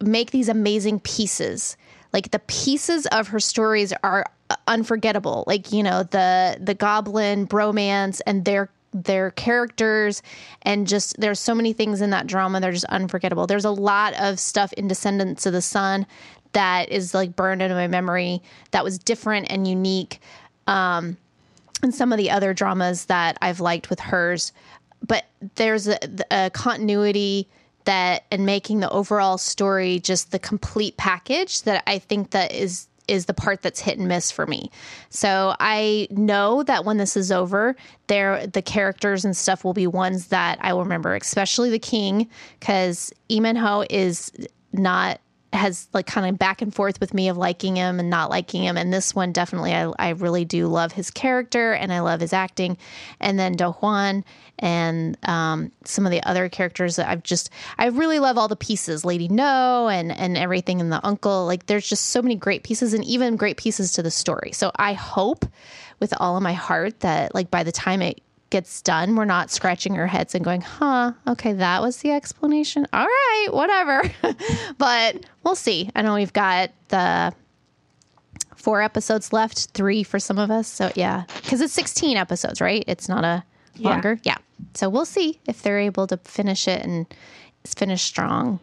[0.00, 1.76] make these amazing pieces.
[2.14, 4.24] Like the pieces of her stories are
[4.68, 5.44] unforgettable.
[5.46, 10.22] Like you know the the goblin bromance and their their characters
[10.62, 13.48] and just there's so many things in that drama they're just unforgettable.
[13.48, 16.06] There's a lot of stuff in Descendants of the Sun
[16.52, 18.40] that is like burned into my memory
[18.70, 20.20] that was different and unique.
[20.68, 21.16] Um,
[21.82, 24.52] and some of the other dramas that I've liked with hers,
[25.06, 25.24] but
[25.56, 25.98] there's a,
[26.30, 27.48] a continuity
[27.84, 32.88] that and making the overall story just the complete package that I think that is
[33.06, 34.70] is the part that's hit and miss for me.
[35.10, 37.76] So I know that when this is over,
[38.06, 42.28] there the characters and stuff will be ones that I will remember, especially the king,
[42.58, 44.32] because Lee Min-ho is
[44.72, 45.20] not
[45.54, 48.62] has like kind of back and forth with me of liking him and not liking
[48.62, 48.76] him.
[48.76, 52.32] And this one definitely I, I really do love his character and I love his
[52.32, 52.76] acting.
[53.20, 54.24] And then Dohwan
[54.58, 58.56] and um, some of the other characters that I've just I really love all the
[58.56, 61.46] pieces, Lady No and and everything and the uncle.
[61.46, 64.52] Like there's just so many great pieces and even great pieces to the story.
[64.52, 65.44] So I hope
[66.00, 68.20] with all of my heart that like by the time it
[68.54, 72.86] gets done, we're not scratching our heads and going, huh, okay, that was the explanation.
[72.92, 74.00] All right, whatever.
[74.78, 75.90] but we'll see.
[75.96, 77.34] I know we've got the
[78.54, 80.68] four episodes left, three for some of us.
[80.68, 82.84] So yeah, because it's 16 episodes, right?
[82.86, 83.42] It's not a
[83.74, 83.90] Yeah.
[83.90, 84.20] longer.
[84.22, 84.36] Yeah.
[84.74, 87.06] So we'll see if they're able to finish it and
[87.66, 88.60] finish strong.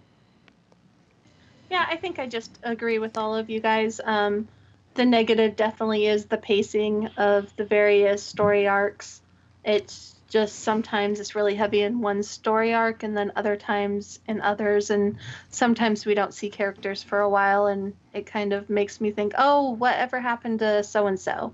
[1.69, 3.99] Yeah, I think I just agree with all of you guys.
[4.05, 4.47] Um,
[4.93, 9.20] the negative definitely is the pacing of the various story arcs.
[9.63, 14.39] It's just sometimes it's really heavy in one story arc and then other times in
[14.39, 15.17] others and
[15.49, 19.33] sometimes we don't see characters for a while and it kind of makes me think
[19.37, 21.53] oh whatever happened to so and so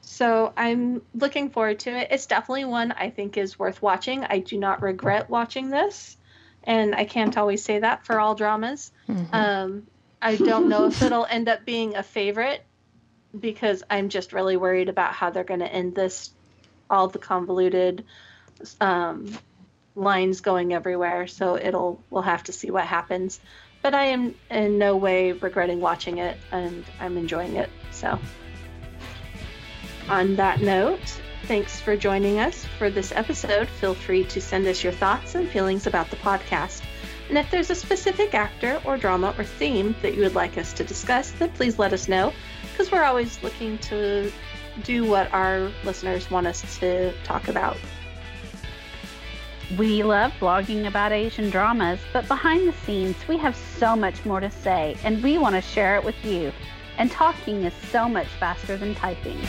[0.00, 2.08] so i'm looking forward to it.
[2.10, 4.24] It's definitely one i think is worth watching.
[4.24, 6.16] I do not regret watching this
[6.64, 8.90] and i can't always say that for all dramas.
[9.32, 9.86] Um,
[10.20, 12.64] i don't know if it'll end up being a favorite
[13.38, 16.30] because i'm just really worried about how they're going to end this
[16.90, 18.04] all the convoluted
[18.80, 19.26] um,
[19.96, 21.26] lines going everywhere.
[21.26, 23.40] So it'll we'll have to see what happens.
[23.80, 27.68] But I am in no way regretting watching it, and I'm enjoying it.
[27.90, 28.18] So
[30.08, 33.68] on that note, thanks for joining us for this episode.
[33.68, 36.82] Feel free to send us your thoughts and feelings about the podcast.
[37.28, 40.72] And if there's a specific actor or drama or theme that you would like us
[40.74, 42.32] to discuss, then please let us know
[42.72, 44.32] because we're always looking to
[44.82, 47.76] do what our listeners want us to talk about.
[49.78, 54.40] We love blogging about Asian dramas, but behind the scenes, we have so much more
[54.40, 56.52] to say, and we want to share it with you.
[56.98, 59.40] And talking is so much faster than typing.